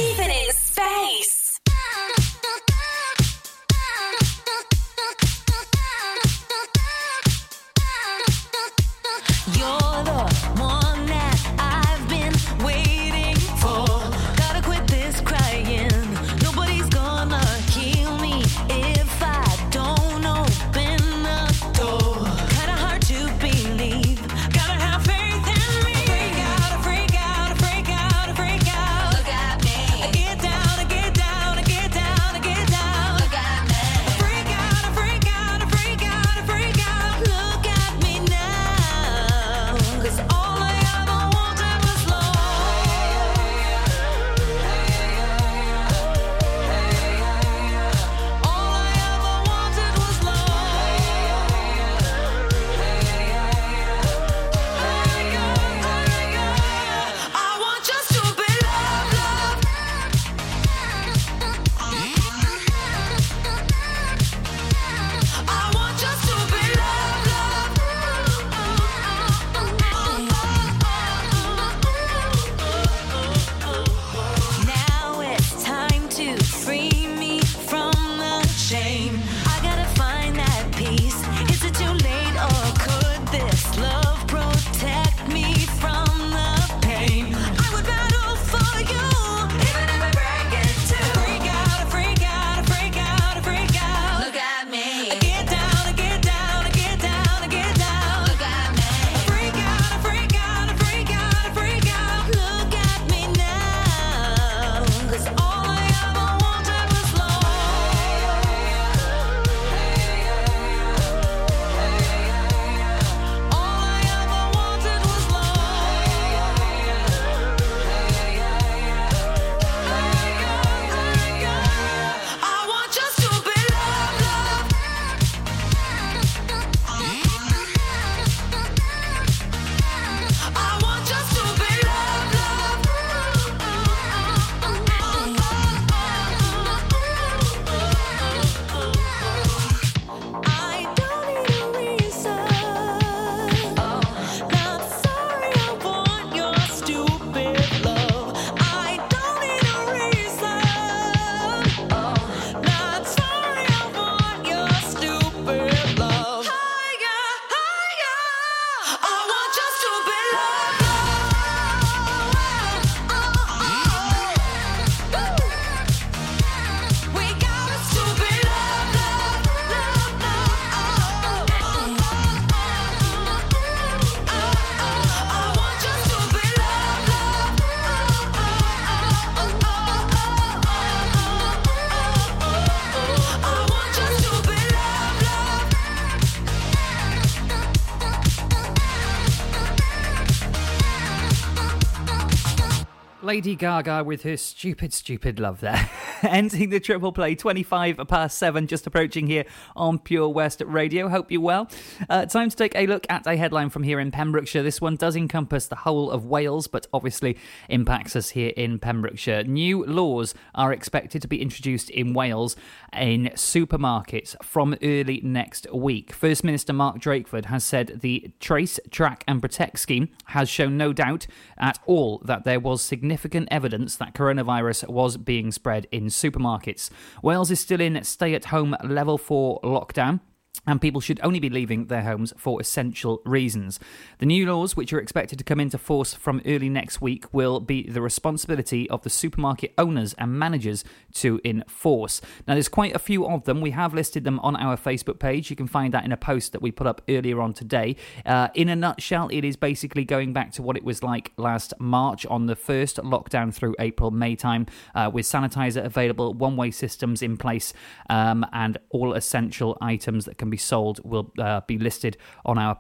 Lady 193.35 193.57
Gaga 193.57 194.05
with 194.05 194.23
her 194.23 194.37
stupid, 194.37 194.93
stupid 194.93 195.41
love 195.41 195.59
there. 195.59 195.91
Ending 196.29 196.71
the 196.71 196.81
triple 196.81 197.13
play 197.13 197.35
25 197.35 198.01
past 198.09 198.39
7, 198.39 198.67
just 198.67 198.87
approaching 198.87 199.27
here 199.27 199.45
on 199.77 199.99
Pure 199.99 200.31
West 200.31 200.63
Radio. 200.65 201.11
Hope 201.11 201.31
you're 201.31 201.41
well. 201.43 201.69
Uh, 202.09 202.25
time 202.25 202.49
to 202.49 202.57
take 202.57 202.75
a 202.75 202.87
look 202.87 203.05
at 203.11 203.27
a 203.27 203.37
headline 203.37 203.69
from 203.69 203.83
here 203.83 204.01
in 204.01 204.11
Pembrokeshire. 204.11 204.63
This 204.63 204.81
one 204.81 204.97
does 204.97 205.17
encompass 205.17 205.67
the 205.67 205.77
whole 205.77 206.11
of 206.11 206.25
Wales, 206.25 206.67
but 206.67 206.87
obviously 206.95 207.37
impacts 207.69 208.17
us 208.17 208.31
here 208.31 208.55
in 208.57 208.79
Pembrokeshire. 208.79 209.45
New 209.45 209.85
laws 209.85 210.35
are 210.55 210.73
expected 210.73 211.21
to 211.21 211.29
be 211.29 211.43
introduced 211.43 211.91
in 211.91 212.15
Wales 212.15 212.57
in 212.95 213.31
supermarkets 213.35 214.35
from 214.43 214.77
early 214.83 215.21
next 215.23 215.71
week. 215.75 216.15
First 216.15 216.43
Minister 216.43 216.73
Mark 216.73 217.01
Drakeford 217.01 217.47
has 217.47 217.65
said 217.65 218.01
the 218.01 218.33
Trace, 218.41 218.81
Track 218.91 219.25
and 219.29 219.43
Protect 219.43 219.79
scheme 219.79 220.09
has 220.27 220.49
shown 220.49 220.79
no 220.79 220.95
doubt 220.95 221.27
at 221.59 221.79
all 221.85 222.23
that 222.25 222.45
there 222.45 222.61
was 222.61 222.81
significant 222.81 223.49
evidence 223.51 223.97
that 223.97 224.15
coronavirus 224.15 224.89
was 224.89 225.19
being 225.19 225.53
spread 225.53 225.87
in 225.93 226.09
supermarkets. 226.15 226.91
Wales 227.23 227.51
is 227.51 227.61
still 227.61 227.81
in 227.81 228.03
stay 228.05 228.35
at 228.35 228.47
home 228.47 228.77
level 228.83 229.19
4 229.19 229.61
lockdown 229.63 230.21
and 230.67 230.81
people 230.81 231.01
should 231.01 231.21
only 231.23 231.41
be 231.41 231.51
leaving 231.51 231.87
their 231.87 232.03
homes 232.03 232.33
for 232.37 232.61
essential 232.61 233.21
reasons. 233.25 233.79
The 234.19 234.27
new 234.27 234.47
laws, 234.47 234.77
which 234.77 234.93
are 234.93 234.99
expected 234.99 235.39
to 235.39 235.45
come 235.45 235.61
into 235.61 235.79
force 235.79 236.15
from 236.15 236.41
early 236.47 236.69
next 236.69 237.01
week, 237.01 237.33
will 237.33 237.61
be 237.61 237.89
the 237.89 238.01
responsibility 238.01 238.89
of 238.91 239.03
the 239.03 239.11
supermarket 239.11 239.73
owners 239.79 240.15
and 240.15 240.39
managers 240.39 240.85
to 241.15 241.41
enforce. 241.45 242.21
Now, 242.47 242.55
there's 242.55 242.69
quite 242.69 242.95
a 242.95 242.99
few 242.99 243.27
of 243.27 243.45
them. 243.45 243.61
We 243.61 243.71
have 243.73 243.95
listed 243.95 244.25
them 244.25 244.41
on 244.41 244.57
our 244.57 244.77
Facebook 244.77 245.19
page. 245.19 245.51
You 245.51 245.57
can 245.57 245.67
find 245.67 245.93
that 245.95 246.05
in 246.05 246.13
a 246.13 246.17
post 246.17 246.53
that 246.53 246.63
we 246.63 246.71
put 246.71 246.87
up 246.87 247.03
earlier 247.09 247.41
on 247.41 247.53
today. 247.53 247.97
Uh, 248.25 248.49
in 248.55 248.69
a 248.69 248.77
nutshell, 248.77 249.29
it 249.31 249.45
is 249.45 249.57
basically 249.57 250.05
going 250.05 250.33
back 250.33 250.53
to 250.53 250.63
what 250.63 250.77
it 250.77 250.85
was 250.85 251.03
like 251.03 251.33
last 251.37 251.75
March 251.79 252.27
on 252.27 252.47
the 252.47 252.57
first 252.57 252.97
lockdown 252.99 253.53
through 253.53 253.75
April, 253.79 254.11
May 254.11 254.37
time, 254.37 254.67
uh, 254.95 255.11
with 255.13 255.27
sanitizer 255.27 255.85
available, 255.85 256.33
one 256.35 256.57
way 256.57 256.71
systems 256.71 257.23
in 257.23 257.37
place, 257.37 257.73
um, 258.09 258.47
and 258.53 258.79
all 258.91 259.15
essential 259.15 259.77
items 259.81 260.25
that 260.25 260.39
can 260.39 260.51
be 260.51 260.54
sold 260.57 261.01
will 261.05 261.33
uh, 261.39 261.61
be 261.67 261.79
listed 261.79 262.17
on 262.45 262.59
our 262.59 262.79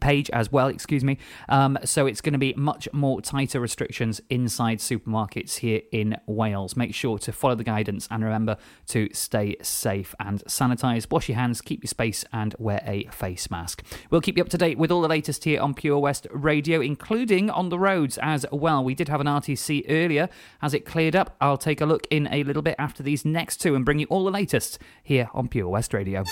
page 0.00 0.30
as 0.30 0.52
well 0.52 0.68
excuse 0.68 1.04
me. 1.04 1.18
Um, 1.48 1.78
so 1.84 2.06
it's 2.06 2.20
going 2.20 2.32
to 2.32 2.38
be 2.38 2.54
much 2.54 2.88
more 2.92 3.20
tighter 3.20 3.60
restrictions 3.60 4.20
inside 4.30 4.78
supermarkets 4.78 5.56
here 5.56 5.82
in 5.92 6.16
wales. 6.26 6.76
Make 6.76 6.94
sure 6.94 7.18
to 7.18 7.32
follow 7.32 7.54
the 7.54 7.64
guidance 7.64 8.06
and 8.10 8.22
remember 8.22 8.56
to 8.88 9.08
stay 9.12 9.56
safe 9.62 10.14
and 10.20 10.42
sanitize 10.44 11.10
wash 11.10 11.28
your 11.28 11.36
hands 11.36 11.60
keep 11.60 11.82
your 11.82 11.88
space 11.88 12.24
and 12.32 12.54
wear 12.58 12.82
a 12.86 13.04
face 13.06 13.50
mask. 13.50 13.84
We'll 14.10 14.20
keep 14.20 14.36
you 14.36 14.42
up 14.42 14.50
to 14.50 14.58
date 14.58 14.78
with 14.78 14.90
all 14.90 15.02
the 15.02 15.08
latest 15.08 15.44
here 15.44 15.60
on 15.60 15.74
pure 15.74 15.98
west 15.98 16.26
radio 16.30 16.80
including 16.80 17.50
on 17.50 17.68
the 17.68 17.78
roads 17.78 18.18
as 18.22 18.46
well. 18.52 18.84
We 18.84 18.94
did 18.94 19.08
have 19.08 19.20
an 19.20 19.26
rtc 19.26 19.86
earlier. 19.88 20.28
Has 20.60 20.74
it 20.74 20.84
cleared 20.84 21.16
up? 21.16 21.36
I'll 21.40 21.58
take 21.58 21.80
a 21.80 21.86
look 21.86 22.06
in 22.10 22.28
a 22.30 22.44
little 22.44 22.62
bit 22.62 22.76
after 22.78 23.02
these 23.02 23.24
next 23.24 23.58
two 23.58 23.74
and 23.74 23.84
bring 23.84 23.98
you 23.98 24.06
all 24.06 24.24
the 24.24 24.30
latest 24.30 24.78
here 25.02 25.28
on 25.32 25.48
pure 25.48 25.68
west 25.68 25.94
radio 25.94 26.24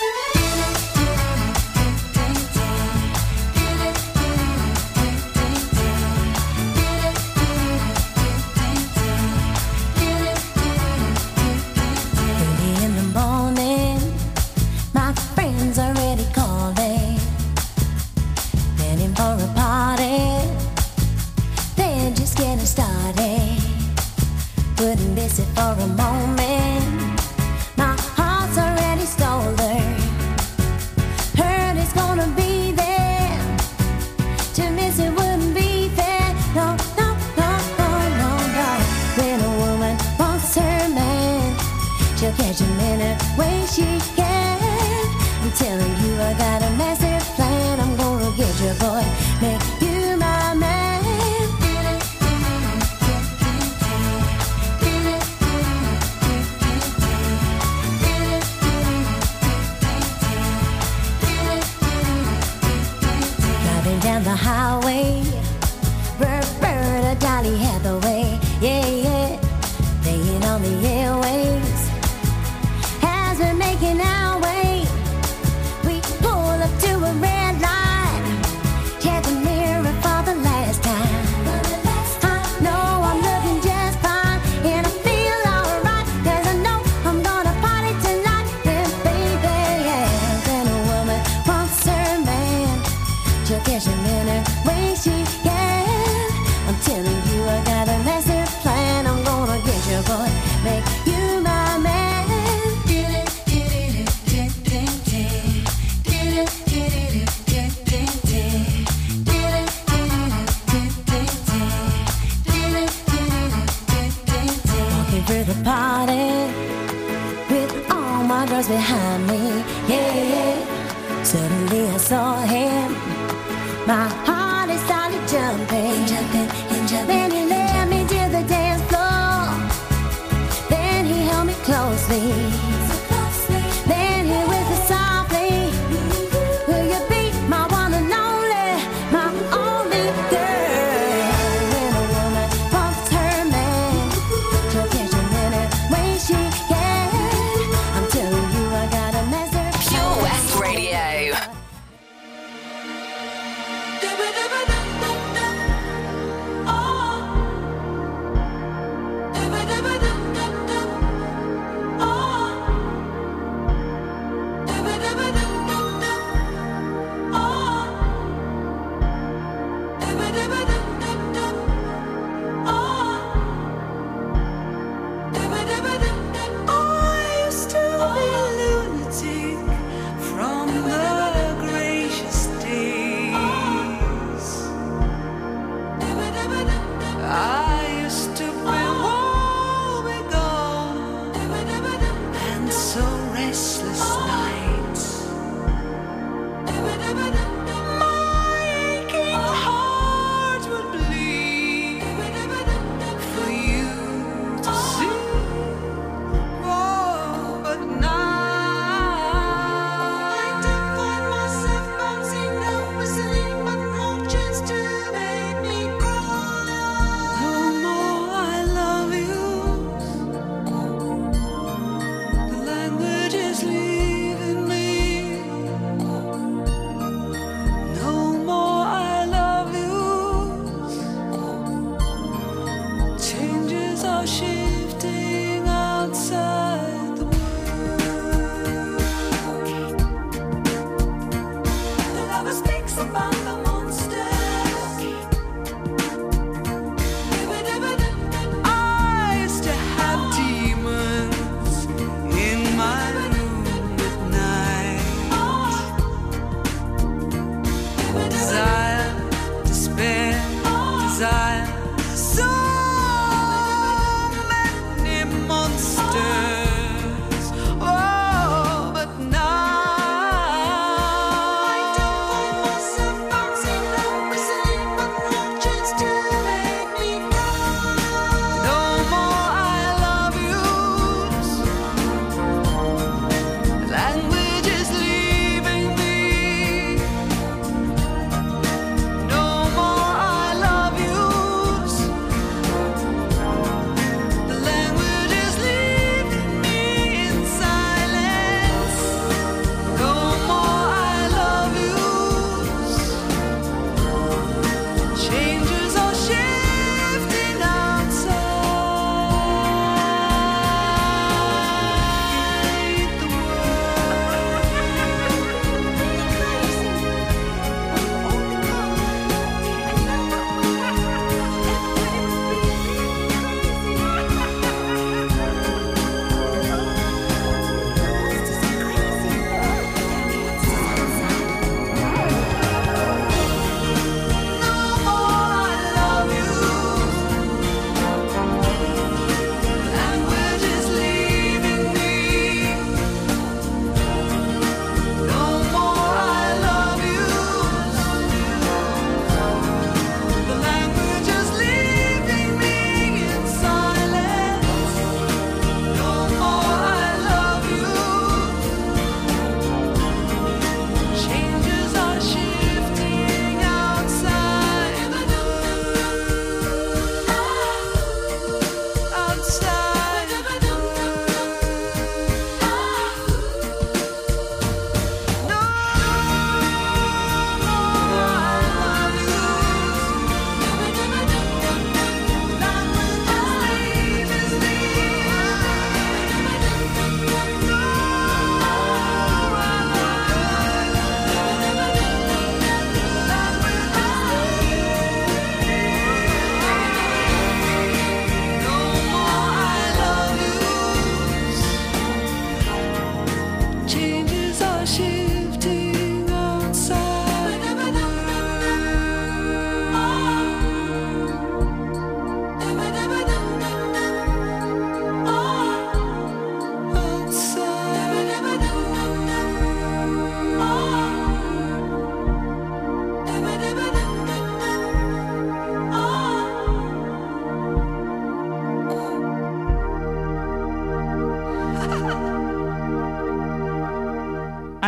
outside. 369.43 369.72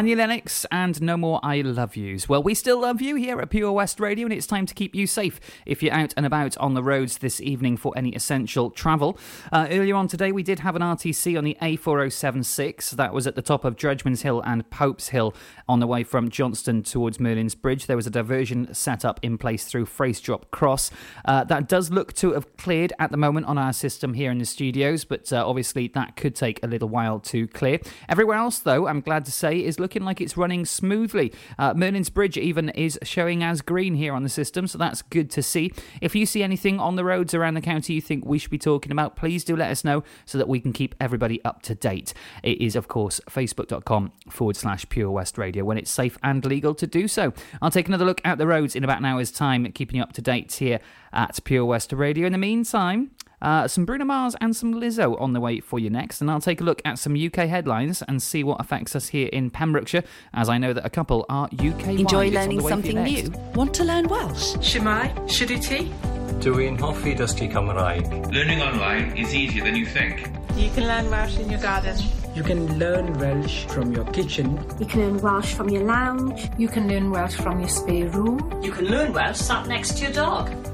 Annie 0.05 0.17
Lennox 0.17 0.67
and 0.71 1.01
No 1.01 1.17
More 1.17 1.41
I 1.43 1.63
Love 1.63 1.97
Yous. 1.97 2.29
Well, 2.29 2.43
we 2.43 2.53
still 2.53 2.79
love 2.79 3.01
you 3.01 3.15
here 3.15 3.41
at 3.41 3.49
Pure 3.49 3.73
West 3.73 3.99
Radio, 3.99 4.27
and 4.27 4.35
it's 4.35 4.47
time 4.47 4.67
to 4.67 4.75
keep 4.75 4.95
you 4.95 5.07
safe 5.07 5.41
if 5.65 5.83
you're 5.83 5.95
out 5.95 6.13
and 6.15 6.27
about 6.27 6.59
on 6.59 6.75
the 6.75 6.83
roads 6.83 7.17
this 7.17 7.41
evening 7.41 7.79
for 7.79 7.91
any 7.97 8.11
essential 8.11 8.69
travel. 8.71 9.19
Uh, 9.51 9.67
earlier 9.71 9.95
on 9.95 10.07
today, 10.07 10.31
we 10.31 10.43
did 10.43 10.59
have 10.59 10.77
an 10.77 10.83
RTC 10.83 11.39
on 11.39 11.45
the 11.45 11.57
A4076. 11.63 12.91
That 12.91 13.15
was 13.15 13.27
at 13.27 13.35
the 13.35 13.41
top 13.41 13.65
of 13.65 13.77
Dredgeman's 13.77 14.21
Hill 14.21 14.43
and 14.45 14.69
Pope's 14.69 15.09
Hill 15.09 15.35
on 15.67 15.81
the 15.81 15.87
way 15.87 16.05
from 16.05 16.29
Johnston 16.29 16.83
towards 16.83 17.19
Merlin's 17.19 17.55
Bridge. 17.55 17.87
There 17.87 17.97
was 17.97 18.07
a 18.07 18.11
diversion 18.11 18.75
set 18.75 19.07
up 19.07 19.19
in 19.23 19.39
place 19.39 19.65
through 19.65 19.87
Freystrop 19.87 20.51
Cross. 20.51 20.91
Uh, 21.25 21.45
that 21.45 21.67
does 21.67 21.91
look 21.91 22.13
to 22.17 22.35
have 22.35 22.55
cleared 22.59 22.93
at 22.99 23.11
the 23.11 23.17
moment 23.17 23.47
on 23.47 23.57
our 23.57 23.73
system 23.73 24.13
here 24.13 24.31
in 24.31 24.37
the 24.37 24.45
studios, 24.45 25.07
but 25.07 25.33
uh, 25.33 25.49
obviously 25.49 25.89
that 25.95 26.15
could 26.15 26.35
take 26.35 26.63
a 26.63 26.67
little 26.67 26.91
while 26.91 27.21
to 27.21 27.49
clear. 27.49 27.79
Everywhere 28.07 28.37
else, 28.37 28.59
though, 28.59 28.87
I'm 28.87 29.01
glad 29.01 29.25
to 29.25 29.33
say, 29.33 29.65
is 29.65 29.81
looking 29.81 29.94
like 30.03 30.21
it's 30.21 30.37
running 30.37 30.65
smoothly. 30.65 31.33
Uh, 31.59 31.75
Merlin's 31.75 32.11
Bridge 32.11 32.39
even 32.39 32.71
is 32.71 32.99
showing 33.03 33.43
as 33.43 33.61
green 33.61 33.95
here 33.95 34.15
on 34.15 34.23
the 34.23 34.29
system, 34.29 34.67
so 34.67 34.79
that's 34.79 35.03
good 35.03 35.31
to 35.31 35.43
see. 35.43 35.73
If 36.01 36.15
you 36.15 36.25
see 36.25 36.43
anything 36.43 36.81
on 36.81 36.97
the 36.97 37.05
roads 37.05 37.35
around 37.35 37.55
the 37.55 37.61
county 37.61 37.93
you 37.93 38.01
think 38.01 38.25
we 38.25 38.39
should 38.39 38.51
be 38.51 38.59
talking 38.59 38.91
about, 38.91 39.17
please 39.17 39.45
do 39.45 39.57
let 39.57 39.71
us 39.71 39.85
know 39.85 40.03
so 40.25 40.39
that 40.39 40.49
we 40.49 40.61
can 40.61 40.73
keep 40.73 40.95
everybody 41.01 41.45
up 41.45 41.63
to 41.63 41.75
date. 41.75 42.15
It 42.43 42.61
is, 42.61 42.75
of 42.77 42.89
course, 42.89 43.21
facebook.com 43.29 44.13
forward 44.31 44.57
slash 44.57 44.89
Pure 44.89 45.11
West 45.11 45.39
Radio 45.39 45.65
when 45.65 45.79
it's 45.79 45.91
safe 45.91 46.19
and 46.23 46.45
legal 46.45 46.75
to 46.75 46.87
do 46.87 47.07
so. 47.07 47.33
I'll 47.61 47.71
take 47.71 47.89
another 47.89 48.05
look 48.05 48.21
at 48.25 48.39
the 48.39 48.47
roads 48.47 48.75
in 48.75 48.85
about 48.85 48.99
an 48.99 49.05
hour's 49.05 49.31
time, 49.31 49.71
keeping 49.73 49.97
you 49.97 50.03
up 50.03 50.13
to 50.15 50.23
date 50.23 50.53
here 50.55 50.81
at 51.13 51.39
Pure 51.45 51.67
West 51.67 51.93
Radio. 51.93 52.27
In 52.27 52.33
the 52.33 52.39
meantime, 52.39 53.11
uh, 53.45 53.69
some 53.69 53.85
Bruno 53.85 54.07
Mars 54.07 54.35
and 54.41 54.57
some 54.57 54.75
Lizzo 54.75 55.21
on 55.21 55.35
the 55.35 55.41
way 55.41 55.61
for 55.61 55.79
you 55.79 55.91
next, 55.91 56.21
and 56.21 56.31
I'll 56.31 56.41
take 56.41 56.61
a 56.61 56.65
look 56.65 56.81
at 56.85 56.99
some 56.99 57.15
UK 57.15 57.47
headlines 57.47 58.03
and 58.03 58.23
see 58.23 58.43
what 58.43 58.61
affects 58.61 58.97
us 58.97 59.09
here 59.09 59.29
in 59.33 59.51
Pembrokeshire, 59.51 60.03
as 60.33 60.49
I 60.49 60.57
know 60.59 60.73
that 60.73 60.85
a 60.85 60.91
couple 60.91 61.27
are 61.29 61.49
UK. 61.53 61.89
Enjoy 61.89 62.31
learning 62.31 62.61
something 62.63 63.03
new? 63.05 63.31
Want 63.55 63.75
to 63.75 63.85
learn 63.85 64.09
Welsh? 64.09 64.55
Shemai, 64.57 65.15
Shuduti. 65.29 65.93
Dwi'n 66.41 66.79
hoffi 66.79 67.15
dysgu 67.17 67.51
Cymraeg. 67.53 68.33
Learning 68.33 68.63
online 68.63 69.17
is 69.17 69.35
easier 69.35 69.63
than 69.63 69.77
you 69.77 69.87
think. 69.87 70.27
You 70.57 70.71
can 70.71 70.87
learn 70.87 71.11
Welsh 71.11 71.39
in 71.39 71.51
your 71.51 71.61
garden. 71.61 71.97
You 72.35 72.43
can 72.43 72.79
learn 72.79 73.13
Welsh 73.19 73.67
from 73.67 73.93
your 73.93 74.05
kitchen. 74.07 74.59
You 74.81 74.87
can 74.87 75.01
learn 75.01 75.21
Welsh 75.21 75.55
from 75.55 75.69
your 75.69 75.85
lounge. 75.85 76.49
You 76.59 76.69
can 76.69 76.89
learn 76.89 77.11
Welsh 77.11 77.37
from 77.37 77.61
your 77.61 77.69
spare 77.69 78.09
room. 78.09 78.61
You 78.63 78.73
can 78.73 78.87
learn 78.87 79.13
Welsh 79.13 79.37
sat 79.37 79.69
next 79.69 79.99
to 79.99 80.05
your 80.05 80.13
dog. 80.13 80.74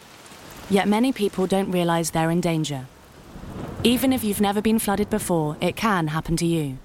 Yet 0.71 0.87
many 0.87 1.11
people 1.11 1.47
don't 1.47 1.69
realise 1.69 2.11
they're 2.11 2.31
in 2.31 2.39
danger. 2.39 2.87
Even 3.83 4.13
if 4.13 4.23
you've 4.23 4.39
never 4.39 4.61
been 4.61 4.79
flooded 4.79 5.09
before, 5.09 5.57
it 5.59 5.75
can 5.75 6.07
happen 6.07 6.37
to 6.37 6.45
you. 6.45 6.77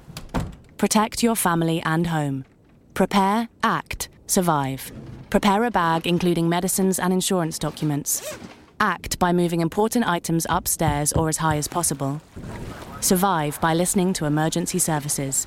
Protect 0.77 1.23
your 1.23 1.37
family 1.37 1.81
and 1.83 2.09
home. 2.09 2.45
Prepare, 2.95 3.49
act, 3.63 4.09
survive. 4.27 4.91
Prepare 5.31 5.63
a 5.65 5.71
bag 5.71 6.05
including 6.05 6.49
medicines 6.49 6.99
and 6.99 7.13
insurance 7.13 7.61
documents. 7.61 8.37
Act 8.81 9.21
by 9.21 9.33
moving 9.33 9.61
important 9.61 10.05
items 10.05 10.49
upstairs 10.51 11.13
or 11.13 11.29
as 11.29 11.37
high 11.37 11.57
as 11.57 11.69
possible. 11.69 12.21
Survive 13.01 13.61
by 13.61 13.73
listening 13.73 14.13
to 14.15 14.25
emergency 14.25 14.81
services. 14.81 15.47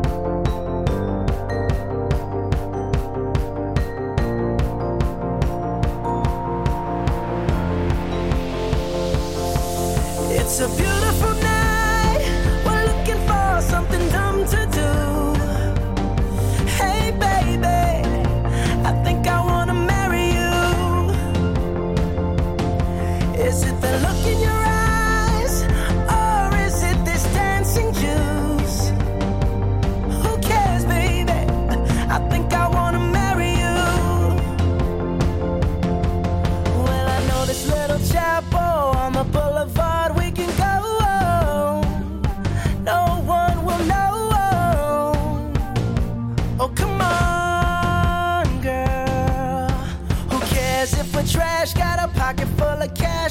Of 52.81 52.93
cash 52.95 53.30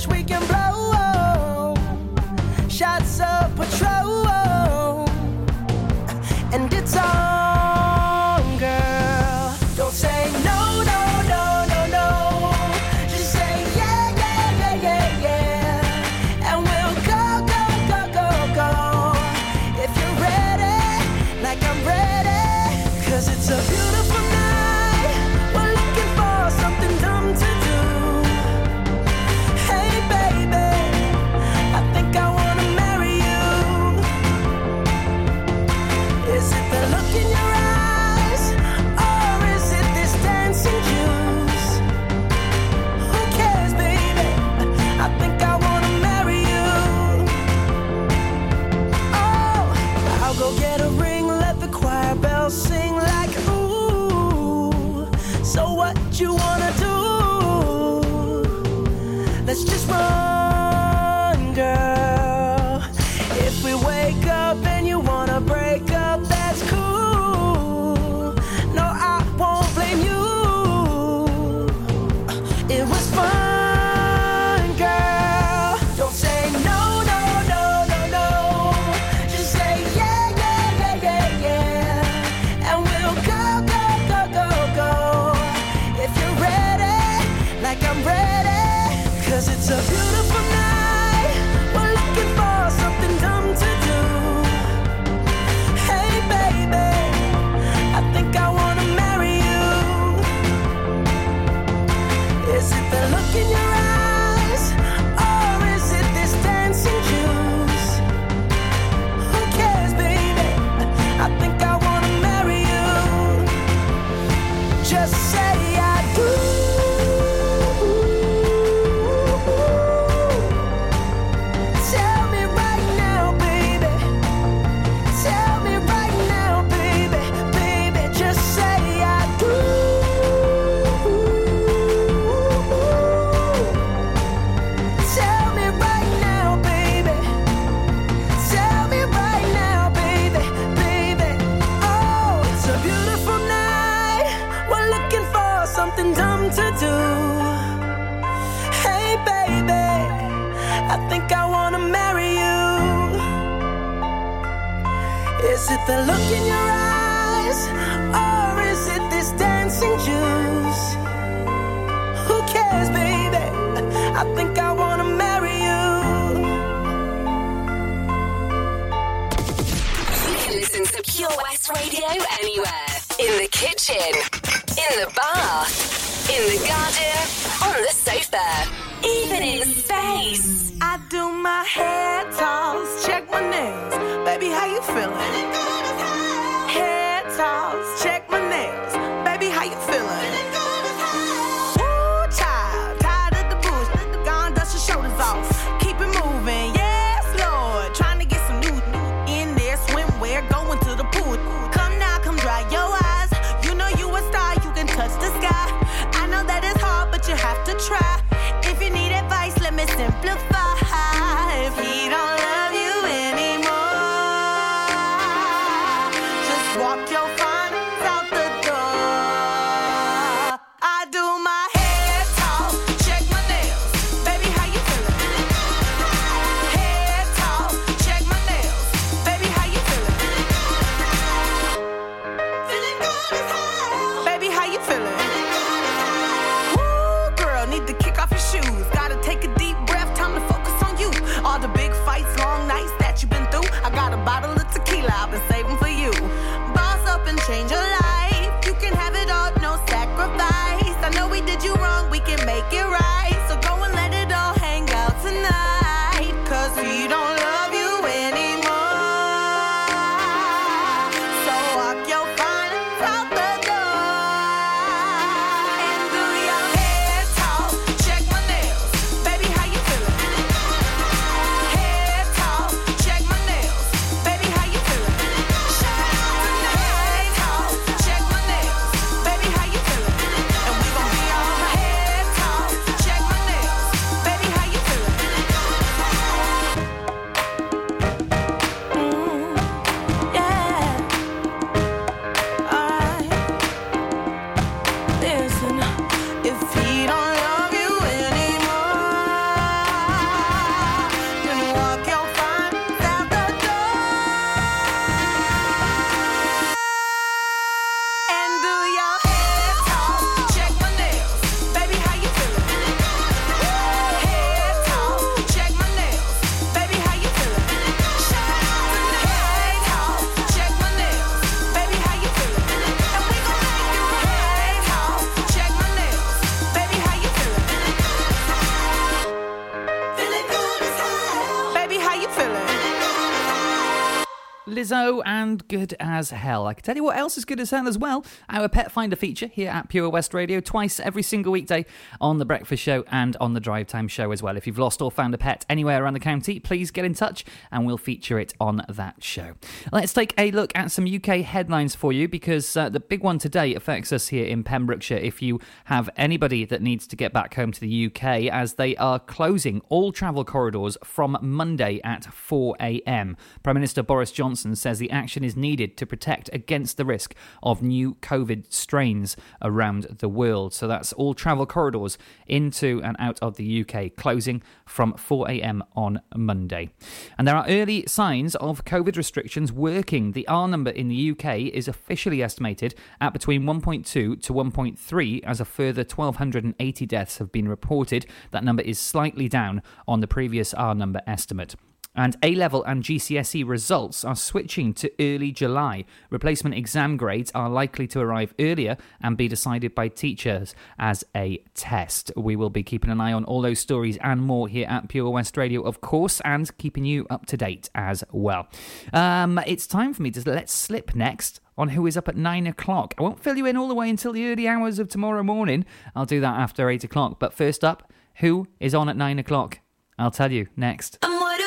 good 335.70 335.94
as 336.00 336.30
hell. 336.30 336.66
I 336.66 336.74
can 336.74 336.82
tell 336.82 336.96
you 336.96 337.04
what 337.04 337.16
else 337.16 337.38
is 337.38 337.44
good 337.44 337.60
as 337.60 337.70
hell 337.70 337.86
as 337.86 337.96
well. 337.96 338.24
Our 338.48 338.68
Pet 338.68 338.90
Finder 338.90 339.14
feature 339.14 339.46
here 339.46 339.70
at 339.70 339.88
Pure 339.88 340.10
West 340.10 340.34
Radio 340.34 340.58
twice 340.58 340.98
every 340.98 341.22
single 341.22 341.52
weekday 341.52 341.86
on 342.20 342.38
the 342.38 342.44
Breakfast 342.44 342.82
Show 342.82 343.04
and 343.08 343.36
on 343.36 343.54
the 343.54 343.60
Drive 343.60 343.86
Time 343.86 344.08
Show 344.08 344.32
as 344.32 344.42
well. 344.42 344.56
If 344.56 344.66
you've 344.66 344.80
lost 344.80 345.00
or 345.00 345.12
found 345.12 345.32
a 345.32 345.38
pet 345.38 345.64
anywhere 345.70 346.02
around 346.02 346.14
the 346.14 346.20
county, 346.20 346.58
please 346.58 346.90
get 346.90 347.04
in 347.04 347.14
touch 347.14 347.44
and 347.70 347.86
we'll 347.86 347.98
feature 347.98 348.40
it 348.40 348.52
on 348.60 348.82
that 348.88 349.22
show. 349.22 349.52
Let's 349.92 350.12
take 350.12 350.34
a 350.36 350.50
look 350.50 350.72
at 350.74 350.90
some 350.90 351.06
UK 351.06 351.42
headlines 351.42 351.94
for 351.94 352.12
you 352.12 352.26
because 352.26 352.76
uh, 352.76 352.88
the 352.88 352.98
big 352.98 353.22
one 353.22 353.38
today 353.38 353.72
affects 353.76 354.12
us 354.12 354.26
here 354.26 354.46
in 354.46 354.64
Pembrokeshire. 354.64 355.18
If 355.18 355.40
you 355.40 355.60
have 355.84 356.10
anybody 356.16 356.64
that 356.64 356.82
needs 356.82 357.06
to 357.06 357.14
get 357.14 357.32
back 357.32 357.54
home 357.54 357.70
to 357.70 357.80
the 357.80 358.06
UK, 358.06 358.24
as 358.52 358.74
they 358.74 358.96
are 358.96 359.20
closing 359.20 359.82
all 359.88 360.10
travel 360.10 360.44
corridors 360.44 360.98
from 361.04 361.38
Monday 361.40 362.00
at 362.02 362.24
4 362.24 362.74
a.m. 362.80 363.36
Prime 363.62 363.74
Minister 363.74 364.02
Boris 364.02 364.32
Johnson 364.32 364.74
says 364.74 364.98
the 364.98 365.12
action 365.12 365.44
is 365.44 365.56
needed 365.60 365.96
to 365.98 366.06
protect 366.06 366.50
against 366.52 366.96
the 366.96 367.04
risk 367.04 367.34
of 367.62 367.82
new 367.82 368.14
COVID 368.22 368.72
strains 368.72 369.36
around 369.62 370.04
the 370.18 370.28
world. 370.28 370.74
So 370.74 370.86
that's 370.86 371.12
all 371.12 371.34
travel 371.34 371.66
corridors 371.66 372.18
into 372.46 373.00
and 373.04 373.16
out 373.18 373.38
of 373.40 373.56
the 373.56 373.84
UK 373.84 374.16
closing 374.16 374.62
from 374.86 375.14
4 375.14 375.50
a.m. 375.50 375.84
on 375.94 376.20
Monday. 376.34 376.90
And 377.38 377.46
there 377.46 377.56
are 377.56 377.66
early 377.68 378.04
signs 378.06 378.54
of 378.56 378.84
COVID 378.84 379.16
restrictions 379.16 379.72
working. 379.72 380.32
The 380.32 380.48
R 380.48 380.68
number 380.68 380.90
in 380.90 381.08
the 381.08 381.30
UK 381.30 381.58
is 381.72 381.88
officially 381.88 382.42
estimated 382.42 382.94
at 383.20 383.32
between 383.32 383.62
1.2 383.62 384.04
to 384.04 384.36
1.3 384.38 385.44
as 385.44 385.60
a 385.60 385.64
further 385.64 386.02
1,280 386.02 387.06
deaths 387.06 387.38
have 387.38 387.52
been 387.52 387.68
reported. 387.68 388.26
That 388.50 388.64
number 388.64 388.82
is 388.82 388.98
slightly 388.98 389.48
down 389.48 389.82
on 390.06 390.20
the 390.20 390.26
previous 390.26 390.74
R 390.74 390.94
number 390.94 391.20
estimate. 391.26 391.74
And 392.14 392.36
A 392.42 392.54
level 392.56 392.82
and 392.84 393.04
GCSE 393.04 393.66
results 393.66 394.24
are 394.24 394.34
switching 394.34 394.92
to 394.94 395.12
early 395.20 395.52
July. 395.52 396.04
Replacement 396.28 396.74
exam 396.74 397.16
grades 397.16 397.52
are 397.54 397.70
likely 397.70 398.08
to 398.08 398.20
arrive 398.20 398.52
earlier 398.58 398.96
and 399.22 399.36
be 399.36 399.46
decided 399.46 399.94
by 399.94 400.08
teachers 400.08 400.74
as 400.98 401.24
a 401.36 401.62
test. 401.74 402.32
We 402.36 402.56
will 402.56 402.70
be 402.70 402.82
keeping 402.82 403.10
an 403.10 403.20
eye 403.20 403.32
on 403.32 403.44
all 403.44 403.62
those 403.62 403.78
stories 403.78 404.18
and 404.22 404.42
more 404.42 404.66
here 404.66 404.88
at 404.88 405.08
Pure 405.08 405.30
West 405.30 405.56
Radio, 405.56 405.82
of 405.82 406.00
course, 406.00 406.40
and 406.44 406.76
keeping 406.78 407.04
you 407.04 407.26
up 407.30 407.46
to 407.46 407.56
date 407.56 407.88
as 407.94 408.24
well. 408.32 408.68
Um, 409.12 409.60
it's 409.66 409.86
time 409.86 410.12
for 410.12 410.22
me 410.22 410.32
to 410.32 410.50
let 410.50 410.68
slip 410.68 411.14
next 411.14 411.60
on 411.78 411.90
who 411.90 412.06
is 412.06 412.16
up 412.16 412.28
at 412.28 412.36
nine 412.36 412.66
o'clock. 412.66 413.14
I 413.18 413.22
won't 413.22 413.40
fill 413.40 413.56
you 413.56 413.66
in 413.66 413.76
all 413.76 413.88
the 413.88 413.94
way 413.94 414.10
until 414.10 414.32
the 414.32 414.46
early 414.48 414.66
hours 414.66 414.98
of 414.98 415.08
tomorrow 415.08 415.42
morning. 415.42 415.86
I'll 416.14 416.26
do 416.26 416.40
that 416.40 416.58
after 416.58 416.90
eight 416.90 417.04
o'clock. 417.04 417.38
But 417.38 417.54
first 417.54 417.84
up, 417.84 418.12
who 418.36 418.66
is 418.80 418.94
on 418.94 419.08
at 419.08 419.16
nine 419.16 419.38
o'clock? 419.38 419.78
I'll 420.18 420.30
tell 420.30 420.52
you 420.52 420.66
next. 420.76 421.18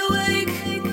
Awake. 0.10 0.93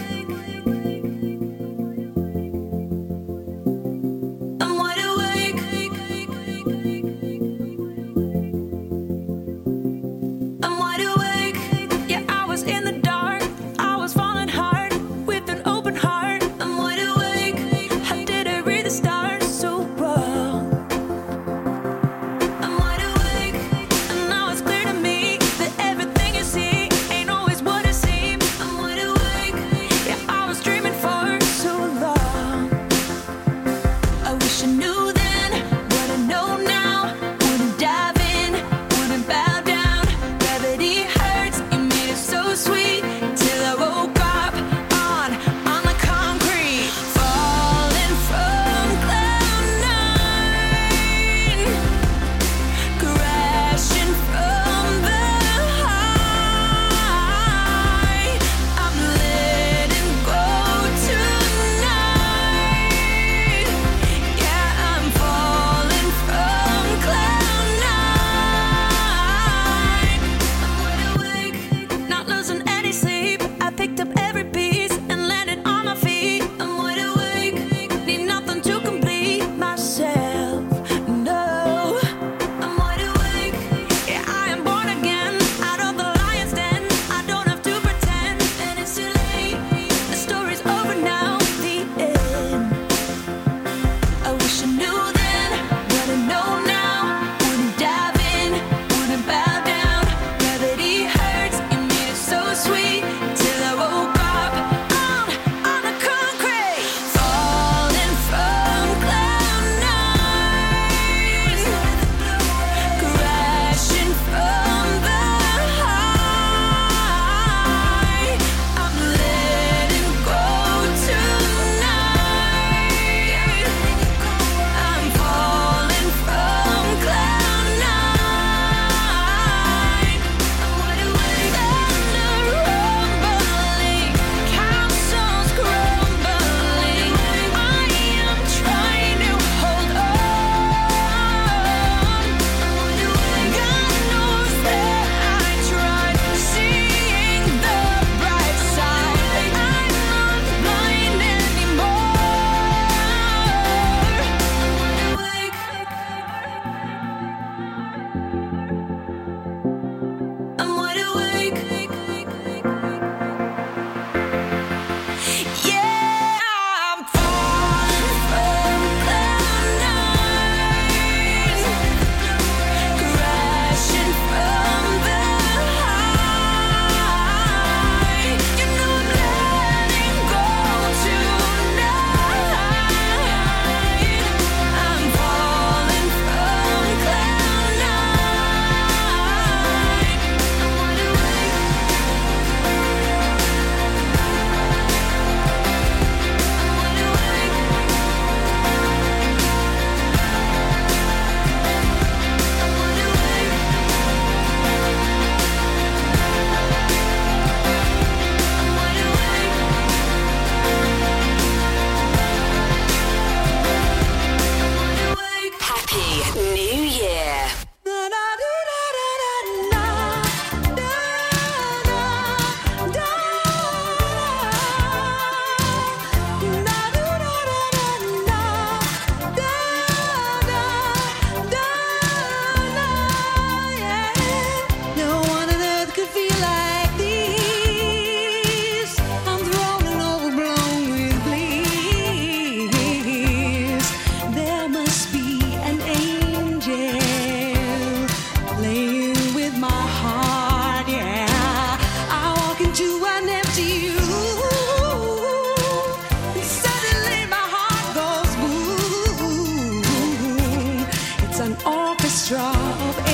An 261.40 261.56
orchestra 261.64 263.09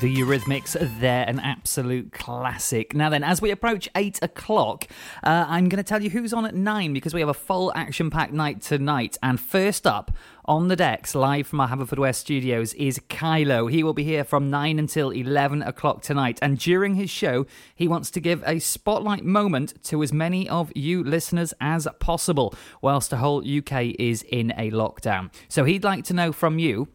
The 0.00 0.14
Eurythmics, 0.14 0.76
they're 1.00 1.26
an 1.26 1.40
absolute 1.40 2.12
classic. 2.12 2.94
Now, 2.94 3.08
then, 3.08 3.24
as 3.24 3.40
we 3.40 3.50
approach 3.50 3.88
eight 3.96 4.18
o'clock, 4.20 4.86
uh, 5.24 5.46
I'm 5.48 5.70
going 5.70 5.82
to 5.82 5.88
tell 5.88 6.02
you 6.02 6.10
who's 6.10 6.34
on 6.34 6.44
at 6.44 6.54
nine 6.54 6.92
because 6.92 7.14
we 7.14 7.20
have 7.20 7.30
a 7.30 7.34
full 7.34 7.72
action 7.74 8.10
packed 8.10 8.34
night 8.34 8.60
tonight. 8.60 9.16
And 9.22 9.40
first 9.40 9.86
up 9.86 10.10
on 10.44 10.68
the 10.68 10.76
decks, 10.76 11.14
live 11.14 11.46
from 11.46 11.62
our 11.62 11.68
Haverfordwest 11.68 12.16
studios, 12.16 12.74
is 12.74 12.98
Kylo. 13.08 13.70
He 13.70 13.82
will 13.82 13.94
be 13.94 14.04
here 14.04 14.22
from 14.22 14.50
nine 14.50 14.78
until 14.78 15.10
11 15.10 15.62
o'clock 15.62 16.02
tonight. 16.02 16.38
And 16.42 16.58
during 16.58 16.96
his 16.96 17.08
show, 17.08 17.46
he 17.74 17.88
wants 17.88 18.10
to 18.10 18.20
give 18.20 18.44
a 18.46 18.58
spotlight 18.58 19.24
moment 19.24 19.82
to 19.84 20.02
as 20.02 20.12
many 20.12 20.46
of 20.46 20.70
you 20.74 21.02
listeners 21.02 21.54
as 21.58 21.88
possible, 22.00 22.54
whilst 22.82 23.08
the 23.08 23.16
whole 23.16 23.38
UK 23.38 23.94
is 23.98 24.22
in 24.24 24.50
a 24.58 24.70
lockdown. 24.72 25.32
So 25.48 25.64
he'd 25.64 25.84
like 25.84 26.04
to 26.04 26.14
know 26.14 26.32
from 26.32 26.58
you. 26.58 26.88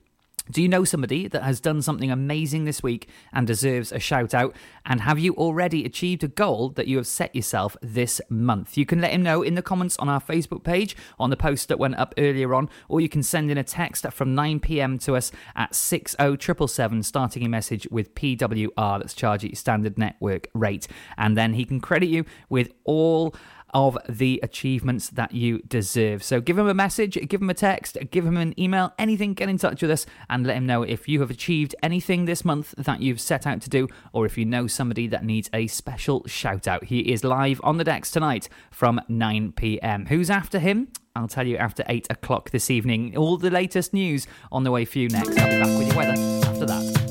Do 0.52 0.62
you 0.62 0.68
know 0.68 0.84
somebody 0.84 1.30
that 1.30 1.44
has 1.44 1.62
done 1.62 1.82
something 1.82 2.12
amazing 2.12 2.66
this 2.66 2.84
week 2.84 3.08
and 3.32 3.48
deserves 3.48 3.92
a 3.92 4.00
shout 4.00 4.34
out? 4.34 4.56
And 4.86 5.02
have 5.02 5.18
you 5.18 5.34
already 5.36 5.86
achieved 5.86 6.24
a 6.24 6.28
goal 6.28 6.70
that 6.72 6.88
you 6.88 6.98
have 6.98 7.08
set 7.08 7.34
yourself 7.34 7.78
this 7.82 8.20
month? 8.30 8.78
You 8.78 8.86
can 8.86 9.00
let 9.00 9.12
him 9.12 9.24
know 9.24 9.42
in 9.42 9.56
the 9.56 9.62
comments 9.62 9.96
on 9.98 10.10
our 10.10 10.20
Facebook 10.20 10.64
page, 10.64 10.96
on 11.18 11.30
the 11.30 11.38
post 11.38 11.70
that 11.70 11.80
went 11.80 11.96
up 11.96 12.14
earlier 12.18 12.54
on, 12.54 12.70
or 12.90 13.00
you 13.00 13.08
can 13.08 13.24
send 13.24 13.50
in 13.50 13.58
a 13.58 13.64
text 13.64 14.06
from 14.12 14.36
9 14.36 14.60
pm 14.60 15.00
to 15.00 15.16
us 15.16 15.32
at 15.56 15.74
60777, 15.74 17.04
starting 17.04 17.46
a 17.46 17.50
message 17.50 17.88
with 17.90 18.14
PWR, 18.16 19.00
that's 19.00 19.14
charge 19.14 19.56
standard 19.56 19.98
network 19.98 20.48
rate. 20.54 20.88
And 21.18 21.38
then 21.38 21.54
he 21.54 21.64
can 21.64 21.80
credit 21.80 22.10
you 22.10 22.26
with 22.50 22.74
all 22.84 23.34
of 23.74 23.98
the 24.08 24.40
achievements 24.44 25.10
that 25.10 25.34
you 25.34 25.60
deserve. 25.68 26.24
So 26.24 26.42
give 26.42 26.58
him 26.58 26.68
a 26.68 26.74
message, 26.74 27.18
give 27.28 27.42
him 27.42 27.50
a 27.50 27.54
text, 27.54 27.98
give 28.12 28.26
him 28.26 28.38
an 28.38 28.60
email, 28.60 28.94
anything, 28.98 29.34
get 29.34 29.50
in 29.50 29.58
touch 29.58 29.82
with 29.82 29.92
us 29.92 30.06
and 30.30 30.46
let 30.46 30.58
him 30.58 30.66
know 30.66 30.84
if 30.84 31.08
you 31.08 31.20
have 31.22 31.32
achieved 31.32 31.76
anything 31.82 32.26
this 32.26 32.46
month 32.46 32.74
that 32.78 33.02
you've 33.02 33.22
set 33.22 33.48
out 33.48 33.62
to 33.62 33.70
do 33.70 33.88
or 34.14 34.26
if 34.26 34.38
you 34.38 34.46
know 34.46 34.68
somebody 34.68 35.08
that 35.08 35.26
needs 35.26 35.50
a 35.54 35.68
special 35.68 36.26
shout 36.28 36.68
out. 36.68 36.86
He 36.86 37.12
is 37.12 37.24
live 37.24 37.62
on 37.64 37.78
the 37.78 37.84
decks 37.84 38.12
tonight 38.12 38.50
from 38.72 39.02
9 39.08 39.54
pm. 39.54 40.08
Who's 40.08 40.30
after 40.30 40.60
him? 40.60 40.90
I'll 41.16 41.28
tell 41.28 41.46
you 41.46 41.58
after 41.58 41.84
8 41.88 42.08
o'clock 42.10 42.52
this 42.52 42.70
evening. 42.70 43.18
All 43.18 43.38
the 43.38 43.50
latest 43.50 43.94
news 43.94 44.28
on 44.52 44.64
the 44.64 44.72
way 44.72 44.86
for 44.86 45.00
you 45.00 45.10
next. 45.10 45.38
I'll 45.38 45.50
be 45.50 45.60
back 45.60 45.78
with 45.78 45.88
your 45.88 45.98
weather 45.98 46.48
after 46.48 46.66
that. 46.66 47.11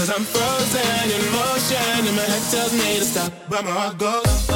Cause 0.00 0.16
I'm 0.16 0.24
frozen 0.24 1.10
in 1.10 1.20
motion 1.30 2.06
and 2.08 2.16
my 2.16 2.22
head 2.22 2.42
tells 2.50 2.72
me 2.72 2.96
to 3.00 3.04
stop, 3.04 3.30
but 3.50 3.62
my 3.66 3.70
heart 3.70 3.98
goes. 3.98 4.46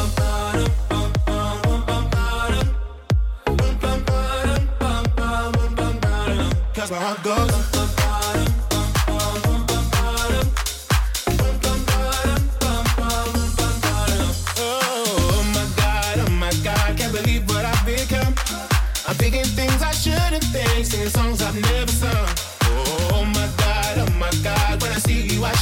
Cause 6.72 6.90
my 6.90 6.96
heart 6.96 7.22
goes. 7.22 7.50
Oh 14.56 15.42
my 15.52 15.66
god, 15.76 16.18
oh 16.20 16.30
my 16.30 16.52
god, 16.64 16.96
can't 16.96 17.12
believe 17.12 17.46
what 17.50 17.66
I've 17.66 17.84
become. 17.84 18.34
I'm 19.06 19.14
thinking 19.16 19.44
things 19.44 19.82
I 19.82 19.92
shouldn't 19.92 20.44
think, 20.44 20.86
singing 20.86 21.10
songs 21.10 21.42
I've 21.42 21.60
never 21.60 21.92
sung. 21.92 22.43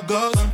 Can't. 0.00 0.34
Cause 0.34 0.53